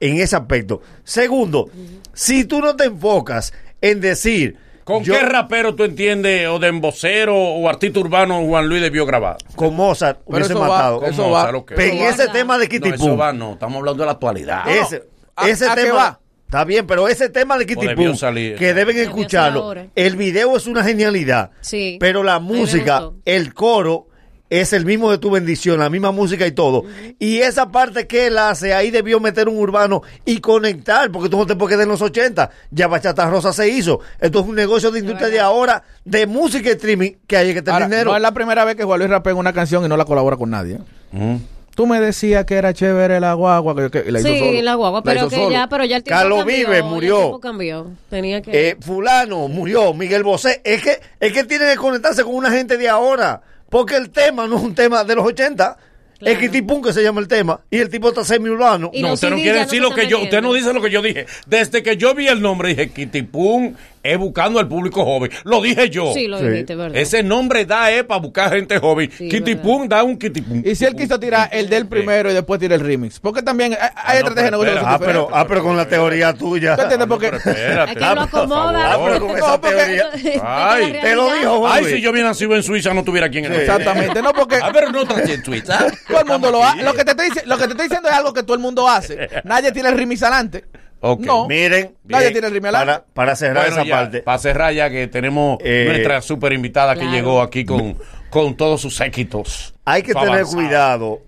en 0.00 0.18
ese 0.18 0.36
aspecto. 0.36 0.80
Segundo, 1.04 1.70
si 2.12 2.44
tú 2.44 2.60
no 2.60 2.76
te 2.76 2.84
enfocas 2.84 3.52
en 3.80 4.00
decir... 4.00 4.67
¿Con 4.88 5.04
yo- 5.04 5.12
qué 5.12 5.20
rapero 5.20 5.74
tú 5.74 5.84
entiendes, 5.84 6.48
o 6.48 6.58
de 6.58 6.68
embocero 6.68 7.36
o 7.36 7.68
artista 7.68 8.00
urbano 8.00 8.42
Juan 8.46 8.66
Luis 8.68 8.80
debió 8.80 9.04
grabar? 9.04 9.36
Con 9.54 9.76
Mozart 9.76 10.20
Pero 10.26 10.36
hubiese 10.38 10.52
eso 10.54 10.60
va, 10.62 10.68
matado. 10.68 11.00
¿Cómo? 11.00 11.10
eso 11.12 11.30
va. 11.30 11.40
¿Sabes 11.40 11.52
lo 11.52 11.66
que? 11.66 11.74
Pero 11.74 11.92
en 11.92 11.98
ese 12.04 12.26
va. 12.26 12.32
tema 12.32 12.56
de 12.58 12.68
Kitty 12.70 12.88
No, 12.88 12.94
eso 12.94 13.16
va, 13.16 13.32
no. 13.34 13.52
Estamos 13.52 13.76
hablando 13.76 14.02
de 14.02 14.06
la 14.06 14.12
actualidad. 14.12 14.66
ese, 14.68 15.04
¿A- 15.36 15.46
ese 15.48 15.68
a 15.68 15.74
tema 15.74 15.94
va? 15.94 16.20
está 16.46 16.64
bien, 16.64 16.86
pero 16.86 17.06
ese 17.06 17.28
tema 17.28 17.58
de 17.58 17.66
Kitty 17.66 17.94
Pum, 17.94 18.16
salir. 18.16 18.56
que 18.56 18.72
deben 18.72 18.96
escucharlo. 18.96 19.74
El 19.94 20.16
video 20.16 20.56
es 20.56 20.66
una 20.66 20.82
genialidad, 20.82 21.50
Sí. 21.60 21.98
pero 22.00 22.22
la 22.24 22.38
música, 22.38 23.10
el 23.26 23.52
coro 23.52 24.07
es 24.50 24.72
el 24.72 24.84
mismo 24.86 25.10
de 25.10 25.18
tu 25.18 25.30
bendición, 25.30 25.78
la 25.78 25.90
misma 25.90 26.10
música 26.10 26.46
y 26.46 26.52
todo. 26.52 26.84
Y 27.18 27.38
esa 27.38 27.70
parte 27.70 28.06
que 28.06 28.26
él 28.28 28.38
hace, 28.38 28.72
ahí 28.74 28.90
debió 28.90 29.20
meter 29.20 29.48
un 29.48 29.58
urbano 29.58 30.02
y 30.24 30.38
conectar, 30.40 31.10
porque 31.10 31.28
tú 31.28 31.36
no 31.38 31.46
te 31.46 31.54
puedes 31.56 31.74
quedar 31.74 31.84
en 31.84 31.90
los 31.90 32.02
80. 32.02 32.50
Ya 32.70 32.86
Bachata 32.88 33.28
Rosa 33.28 33.52
se 33.52 33.68
hizo. 33.68 34.00
Esto 34.20 34.40
es 34.40 34.46
un 34.46 34.54
negocio 34.54 34.90
de 34.90 35.00
industria 35.00 35.28
de 35.28 35.40
ahora, 35.40 35.82
de 36.04 36.26
música 36.26 36.68
y 36.68 36.72
streaming, 36.72 37.12
que 37.26 37.36
hay 37.36 37.54
que 37.54 37.62
tener 37.62 37.74
Ahora, 37.74 37.86
dinero. 37.86 38.10
no 38.10 38.16
es 38.16 38.22
la 38.22 38.32
primera 38.32 38.64
vez 38.64 38.76
que 38.76 38.84
Juan 38.84 38.98
Luis 39.00 39.10
rapea 39.10 39.32
en 39.32 39.38
una 39.38 39.52
canción 39.52 39.84
y 39.84 39.88
no 39.88 39.96
la 39.96 40.04
colabora 40.04 40.36
con 40.36 40.50
nadie. 40.50 40.78
Mm. 41.12 41.36
Tú 41.74 41.86
me 41.86 42.00
decías 42.00 42.44
que 42.44 42.56
era 42.56 42.74
chévere 42.74 43.20
la 43.20 43.34
guagua. 43.34 43.88
Que, 43.90 44.10
la 44.10 44.18
hizo 44.18 44.28
Sí, 44.28 44.38
solo. 44.40 44.62
la 44.62 44.74
guagua, 44.74 45.02
pero 45.04 45.28
que 45.28 45.36
solo. 45.36 45.50
ya, 45.52 45.68
pero 45.68 45.84
ya 45.84 45.98
el 45.98 46.02
tiempo 46.02 46.18
Carlos 46.20 46.38
cambió, 46.38 46.56
Vives 46.56 46.78
ya 46.82 46.84
murió. 46.84 47.14
El 47.16 47.22
tiempo 47.22 47.40
cambió. 47.40 47.86
Tenía 48.10 48.42
que... 48.42 48.68
Eh, 48.70 48.76
fulano 48.80 49.46
murió, 49.46 49.94
Miguel 49.94 50.24
Bosé. 50.24 50.60
Es 50.64 50.82
que, 50.82 50.98
es 51.20 51.32
que 51.32 51.44
tiene 51.44 51.66
que 51.66 51.76
conectarse 51.76 52.24
con 52.24 52.34
una 52.34 52.50
gente 52.50 52.76
de 52.78 52.88
ahora. 52.88 53.42
Porque 53.68 53.96
el 53.96 54.10
tema 54.10 54.46
no 54.46 54.56
es 54.56 54.62
un 54.62 54.74
tema 54.74 55.04
de 55.04 55.14
los 55.14 55.26
80. 55.26 55.76
Claro. 56.18 56.36
Es 56.36 56.50
Kitty 56.50 56.66
que 56.82 56.92
se 56.92 57.02
llama 57.02 57.20
el 57.20 57.28
tema. 57.28 57.60
Y 57.70 57.78
el 57.78 57.88
tipo 57.88 58.08
está 58.08 58.24
semi-urbano. 58.24 58.90
No, 58.92 59.12
usted 59.12 59.30
no 59.30 59.36
quiere 59.36 59.58
no 59.58 59.64
decir 59.64 59.80
lo 59.80 59.94
que 59.94 60.08
yo. 60.08 60.20
Usted 60.20 60.42
no 60.42 60.52
dice 60.52 60.72
lo 60.72 60.82
que 60.82 60.90
yo 60.90 61.00
dije. 61.00 61.26
Desde 61.46 61.82
que 61.82 61.96
yo 61.96 62.14
vi 62.14 62.26
el 62.26 62.42
nombre, 62.42 62.70
dije 62.70 62.90
Kitty 62.90 63.18
es 63.18 63.24
buscando 64.16 64.58
al 64.58 64.68
público 64.68 65.04
joven. 65.04 65.30
Lo 65.44 65.60
dije 65.60 65.90
yo. 65.90 66.12
Sí, 66.14 66.26
lo 66.26 66.38
Sí. 66.38 66.48
dijiste, 66.48 66.74
¿verdad? 66.76 66.96
Ese 66.96 67.22
nombre 67.22 67.64
da 67.66 67.90
es 67.90 68.04
para 68.04 68.20
buscar 68.20 68.50
gente 68.52 68.78
joven. 68.78 69.10
Sí, 69.16 69.28
Kitty 69.28 69.54
verdad. 69.54 69.62
Pum 69.62 69.88
da 69.88 70.02
un 70.02 70.16
Kitty 70.18 70.40
Pum. 70.40 70.62
Y 70.64 70.74
si 70.74 70.84
él 70.84 70.94
quiso 70.96 71.18
tirar 71.20 71.48
el 71.52 71.68
del 71.68 71.86
primero 71.86 72.30
y 72.30 72.34
después 72.34 72.58
tira 72.60 72.74
el 72.74 72.80
remix. 72.80 73.20
Porque 73.20 73.42
también 73.42 73.72
hay, 73.74 73.88
hay 73.94 74.22
no, 74.22 74.28
estrategias 74.28 74.50
de 74.52 74.58
pero 74.58 74.72
negocio 74.72 74.88
Ah, 74.88 74.98
pero, 74.98 75.28
ah, 75.32 75.46
pero 75.46 75.62
con 75.62 75.76
la 75.76 75.86
teoría 75.88 76.32
tuya. 76.34 76.76
¿Tú 76.76 76.82
entiendes? 76.82 77.08
Porque 77.08 77.26
Pero 77.30 77.36
espérate. 77.38 77.92
Es 77.92 77.98
que 77.98 78.14
lo 78.14 78.20
acomoda. 78.22 78.92
Ah, 78.94 78.98
pero 79.04 79.20
con 79.26 79.36
esa 79.36 79.46
No, 79.48 79.60
porque- 79.60 79.76
teoría. 79.76 80.10
Ay, 80.44 80.98
Te 81.00 81.14
lo 81.14 81.34
dijo, 81.34 81.58
Juan 81.58 81.72
Ay, 81.74 81.84
si 81.84 82.00
yo 82.00 82.10
hubiera 82.10 82.28
nacido 82.28 82.54
en 82.56 82.62
Suiza, 82.62 82.94
no 82.94 83.04
tuviera 83.04 83.28
quien 83.28 83.44
en 83.44 83.54
Sí. 83.54 83.60
Exactamente, 83.60 84.22
no 84.22 84.32
porque 84.32 84.56
A 84.62 84.70
ver, 84.70 84.90
no 84.92 85.04
traje 85.06 85.34
en 85.34 85.44
Suiza. 85.44 85.86
todo 86.06 86.20
el 86.20 86.26
mundo 86.26 86.50
lo 86.50 86.64
hace. 86.64 86.76
aquí. 86.76 86.82
Lo 86.84 86.94
que 86.94 87.04
te 87.04 87.10
estoy 87.10 87.28
dici- 87.30 87.44
lo 87.44 87.56
que 87.58 87.64
te 87.64 87.70
estoy 87.70 87.84
diciendo 87.88 88.08
es 88.08 88.14
algo 88.14 88.32
que 88.32 88.42
todo 88.42 88.54
el 88.54 88.60
mundo 88.60 88.88
hace. 88.88 89.28
Nadie 89.44 89.72
tiene 89.72 89.88
el 89.90 89.96
remix 89.96 90.22
adelante. 90.22 90.64
Ok. 91.00 91.20
No. 91.20 91.46
Miren, 91.46 91.94
Nadie 92.04 92.24
bien, 92.24 92.32
tiene 92.32 92.46
el 92.48 92.52
rimel 92.54 92.72
para, 92.72 93.04
para 93.14 93.36
cerrar 93.36 93.66
Bueno, 93.66 93.76
esa 93.82 93.84
ya, 93.88 93.94
parte. 93.96 94.22
Para 94.22 94.38
cerrar 94.38 94.72
ya 94.74 94.90
que 94.90 95.06
tenemos 95.06 95.58
Eh, 95.62 95.84
nuestra 95.88 96.20
super 96.22 96.52
invitada 96.52 96.94
que 96.94 97.00
Claro. 97.02 97.14
llegó 97.14 97.40
aquí 97.42 97.64
con, 97.64 97.96
con 98.30 98.56
todos 98.56 98.80
sus 98.80 99.00
éxitos. 99.00 99.74
Hay 99.84 100.02
que 100.02 100.12
tener 100.14 100.44
cuidado 100.44 101.20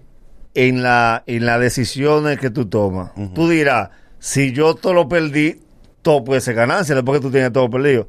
en 0.54 0.82
la 0.82 1.22
en 1.26 1.46
las 1.46 1.60
decisiones 1.60 2.38
que 2.40 2.50
tú 2.50 2.66
tomas. 2.66 3.12
Tú 3.34 3.48
dirás, 3.48 3.90
si 4.18 4.52
yo 4.52 4.74
todo 4.74 4.92
lo 4.94 5.08
perdí, 5.08 5.60
todo 6.02 6.24
puede 6.24 6.40
ser 6.40 6.54
ganancia 6.56 6.94
después 6.96 7.20
que 7.20 7.22
tú 7.26 7.30
tienes 7.30 7.52
todo 7.52 7.70
perdido. 7.70 8.08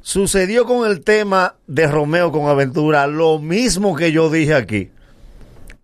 Sucedió 0.00 0.64
con 0.66 0.90
el 0.90 1.02
tema 1.02 1.54
de 1.68 1.86
Romeo 1.86 2.32
con 2.32 2.48
Aventura 2.48 3.06
lo 3.06 3.38
mismo 3.38 3.94
que 3.94 4.10
yo 4.10 4.30
dije 4.30 4.54
aquí. 4.54 4.90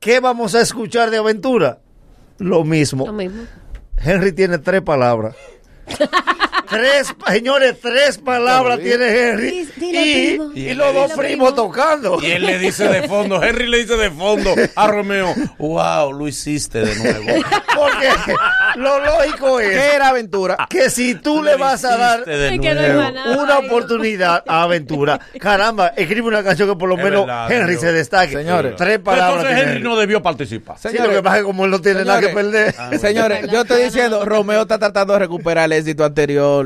¿Qué 0.00 0.18
vamos 0.18 0.56
a 0.56 0.60
escuchar 0.60 1.10
de 1.10 1.18
Aventura? 1.18 1.78
Lo 2.38 2.64
mismo. 2.64 3.06
Lo 3.06 3.12
mismo. 3.12 3.42
Henry 4.00 4.32
tiene 4.32 4.58
tres 4.58 4.82
palabras. 4.82 5.34
tres, 6.68 7.14
señores, 7.26 7.76
tres 7.80 8.18
palabras 8.18 8.78
tiene 8.80 9.06
Henry. 9.06 9.68
Y, 9.80 10.74
los 10.74 10.94
dos 10.94 11.12
primos 11.12 11.52
primo. 11.52 11.54
tocando. 11.54 12.18
Y 12.22 12.30
él 12.32 12.44
le 12.46 12.58
dice 12.58 12.88
de 12.88 13.08
fondo, 13.08 13.42
Henry 13.42 13.68
le 13.68 13.78
dice 13.78 13.96
de 13.96 14.10
fondo 14.10 14.54
a 14.74 14.86
Romeo, 14.86 15.34
wow, 15.58 16.12
lo 16.12 16.28
hiciste 16.28 16.80
de 16.80 16.94
nuevo. 16.96 17.44
Porque 17.74 18.08
lo 18.76 19.04
lógico 19.04 19.60
es 19.60 19.70
¿Qué 19.70 19.94
era 19.96 20.08
aventura? 20.08 20.56
que 20.68 20.90
si 20.90 21.14
tú 21.14 21.42
le 21.42 21.56
vas 21.56 21.84
a 21.84 21.96
dar 21.96 22.24
una 23.38 23.58
oportunidad 23.58 24.42
a 24.46 24.62
Aventura, 24.62 25.18
caramba, 25.40 25.88
escribe 25.88 26.28
una 26.28 26.42
canción 26.42 26.68
que 26.68 26.76
por 26.76 26.88
lo 26.88 26.96
Es 26.98 27.04
menos 27.04 27.26
verdad, 27.26 27.50
Henry 27.52 27.72
Dios. 27.72 27.80
se 27.80 27.92
destaque. 27.92 28.32
Señores. 28.32 28.76
tres 28.76 28.98
palabras. 28.98 29.44
entonces 29.44 29.66
Henry 29.66 29.82
no 29.82 29.96
debió 29.96 30.22
participar. 30.22 30.76
Sí, 30.78 30.96
lo 30.98 31.10
que 31.10 31.22
pasa 31.22 31.36
es 31.36 31.42
que 31.42 31.46
como 31.46 31.64
él 31.64 31.70
no 31.70 31.80
tiene 31.80 32.04
nada 32.04 32.20
que 32.20 32.28
perder. 32.28 32.74
Señores, 32.98 33.50
yo 33.50 33.62
estoy 33.62 33.84
diciendo, 33.84 34.24
Romeo 34.24 34.62
está 34.62 34.78
tratando 34.78 35.12
de 35.14 35.20
recuperar 35.20 35.66
el 35.66 35.72
éxito 35.72 36.04
anterior. 36.04 36.57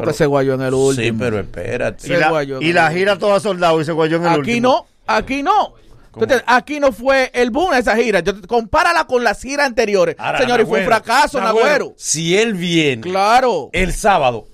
Porque 0.00 0.12
se 0.14 0.26
guayó 0.26 0.54
en 0.54 0.62
el 0.62 0.74
último. 0.74 1.04
Sí, 1.06 1.12
pero 1.18 1.38
espérate. 1.40 2.06
y, 2.06 2.16
la, 2.16 2.30
guayó, 2.30 2.60
y 2.60 2.68
no. 2.68 2.74
la 2.74 2.90
gira 2.92 3.18
toda 3.18 3.40
soldado 3.40 3.80
y 3.80 3.84
se 3.84 3.92
guayó 3.92 4.16
en 4.16 4.22
el 4.22 4.28
Aquí 4.28 4.38
último. 4.40 4.68
no, 4.68 4.86
aquí 5.06 5.42
no. 5.42 5.74
¿Tú 6.12 6.20
entiendes? 6.20 6.44
Aquí 6.46 6.78
no 6.78 6.92
fue 6.92 7.30
el 7.34 7.50
boom 7.50 7.74
esa 7.74 7.96
gira. 7.96 8.20
Yo, 8.20 8.40
compárala 8.46 9.04
con 9.06 9.24
las 9.24 9.42
giras 9.42 9.66
anteriores. 9.66 10.14
Ahora, 10.18 10.38
Señor, 10.38 10.60
y 10.60 10.64
fue 10.64 10.78
un 10.80 10.86
Nagüero, 10.86 11.04
fracaso, 11.04 11.40
Nagüero. 11.40 11.94
Si 11.96 12.36
él 12.38 12.54
viene 12.54 13.02
Claro. 13.02 13.68
el 13.72 13.92
sábado, 13.92 14.46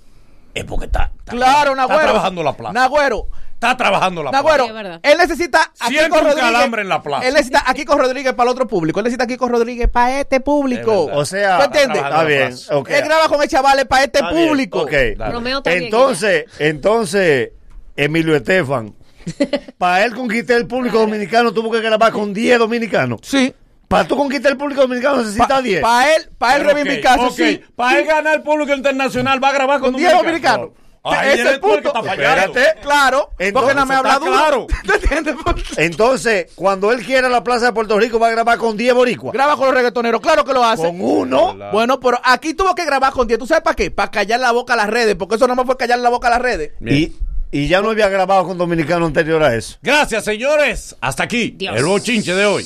es 0.55 0.65
porque 0.65 0.87
está, 0.87 1.13
está- 1.19 1.33
Claro, 1.33 1.71
está 1.73 1.87
Nagüero. 1.87 2.03
trabajando 2.03 2.43
la 2.43 2.53
plaza. 2.57 2.73
Nagüero. 2.73 3.27
está 3.55 3.77
trabajando 3.77 4.23
la 4.23 4.31
Nagüero, 4.31 4.67
él 5.03 5.19
necesita 5.19 5.71
a 5.79 5.89
Siente 5.89 6.05
Kiko 6.07 6.17
un 6.19 6.25
Rodríguez. 6.25 6.51
calambre 6.51 6.83
en 6.83 6.89
la 6.89 7.03
plaza. 7.03 7.27
Él 7.27 7.35
necesita 7.35 7.63
a 7.67 7.75
Kiko 7.75 7.99
Rodríguez 7.99 8.33
para 8.33 8.49
el 8.51 8.53
otro 8.53 8.67
público. 8.67 9.01
Él 9.01 9.05
necesita 9.05 9.25
a 9.25 9.27
Kiko 9.27 9.49
Rodríguez 9.49 9.89
para 9.89 10.21
este 10.21 10.41
público. 10.41 11.11
Es. 11.11 11.17
O 11.17 11.25
sea, 11.27 11.59
¿Tú 11.59 11.65
entiendes? 11.65 11.97
Está 11.99 12.09
está 12.09 12.25
bien. 12.25 12.55
Él 12.97 13.05
graba 13.05 13.29
con 13.29 13.43
el 13.43 13.49
chaval 13.49 13.87
para 13.87 14.05
este 14.05 14.19
Está 14.21 14.33
bien, 14.33 14.49
público. 14.49 14.89
está 14.89 15.31
Entonces, 15.73 16.45
entonces, 16.59 17.51
Emilio 17.97 18.35
Estefan, 18.35 18.95
para 19.79 20.05
él 20.05 20.15
conquistar 20.15 20.57
el 20.57 20.67
público 20.67 20.99
dominicano, 20.99 21.53
tuvo 21.53 21.71
que 21.71 21.81
grabar 21.81 22.13
con 22.13 22.33
10 22.33 22.59
dominicanos. 22.59 23.21
Sí. 23.23 23.55
Para 23.91 24.07
tú 24.07 24.17
conquistar 24.17 24.53
el 24.53 24.57
público 24.57 24.83
dominicano 24.83 25.17
necesitas 25.17 25.65
10. 25.65 25.83
Para 25.83 26.15
él, 26.15 26.31
para 26.39 26.57
él 26.57 26.65
reivindicarse, 26.65 27.27
ok, 27.27 27.35
sí. 27.35 27.61
Para 27.75 27.99
él 27.99 28.07
ganar 28.07 28.37
el 28.37 28.43
público 28.43 28.73
internacional 28.73 29.43
va 29.43 29.49
a 29.49 29.53
grabar 29.53 29.81
con, 29.81 29.91
Con 29.91 30.01
10 30.01 30.13
dominicanos. 30.13 30.69
Ahí 31.03 31.31
Ese 31.31 31.41
es 31.41 31.49
el 31.49 31.55
que 31.55 31.59
punto. 31.59 31.93
Espérate. 32.07 32.75
Claro. 32.83 33.31
Entonces, 33.37 33.53
porque 33.53 33.75
no 33.75 33.87
me 33.87 33.95
habla 33.97 34.19
duro. 34.21 34.31
claro. 34.31 34.67
Entonces, 35.77 36.53
cuando 36.55 36.93
él 36.93 37.05
quiera 37.05 37.29
la 37.29 37.43
plaza 37.43 37.67
de 37.67 37.73
Puerto 37.73 37.99
Rico, 37.99 38.21
va 38.21 38.29
a 38.29 38.31
grabar 38.31 38.59
con 38.59 38.77
10 38.77 38.95
boricuas. 38.95 39.33
Graba 39.33 39.57
con 39.57 39.67
los 39.67 39.75
reggaetoneros. 39.75 40.21
Claro 40.21 40.45
que 40.45 40.53
lo 40.53 40.63
hace. 40.63 40.85
Con 40.85 41.01
uno. 41.01 41.57
Bueno, 41.73 41.99
pero 41.99 42.21
aquí 42.23 42.55
tuvo 42.55 42.77
que 42.77 42.85
grabar 42.85 43.13
con 43.13 43.27
10. 43.27 43.41
¿Tú 43.41 43.47
sabes 43.49 43.65
para 43.65 43.75
qué? 43.75 43.91
Para 43.91 44.13
callar 44.13 44.39
la 44.39 44.53
boca 44.53 44.75
a 44.75 44.77
las 44.77 44.89
redes. 44.89 45.17
Porque 45.17 45.35
eso 45.35 45.49
no 45.49 45.57
me 45.57 45.65
fue 45.65 45.77
callar 45.77 45.99
la 45.99 46.11
boca 46.11 46.29
a 46.29 46.31
las 46.31 46.43
redes. 46.43 46.75
Y, 46.81 47.13
y 47.51 47.67
ya 47.67 47.81
no 47.81 47.91
había 47.91 48.09
grabado 48.09 48.45
con 48.47 48.57
dominicano 48.57 49.05
anterior 49.05 49.43
a 49.43 49.57
eso. 49.57 49.79
Gracias, 49.83 50.25
señores. 50.25 50.95
Hasta 51.01 51.25
aquí 51.25 51.55
Dios. 51.57 51.77
el 51.77 51.87
bochinche 51.87 52.35
de 52.35 52.47
hoy. 52.47 52.65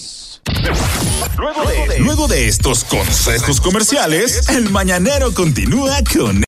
Luego 1.98 2.28
de, 2.28 2.48
estos 2.48 2.84
consejos 2.84 3.60
comerciales, 3.60 4.48
el 4.48 4.70
mañanero 4.70 5.32
continúa 5.32 5.98
con 6.12 6.42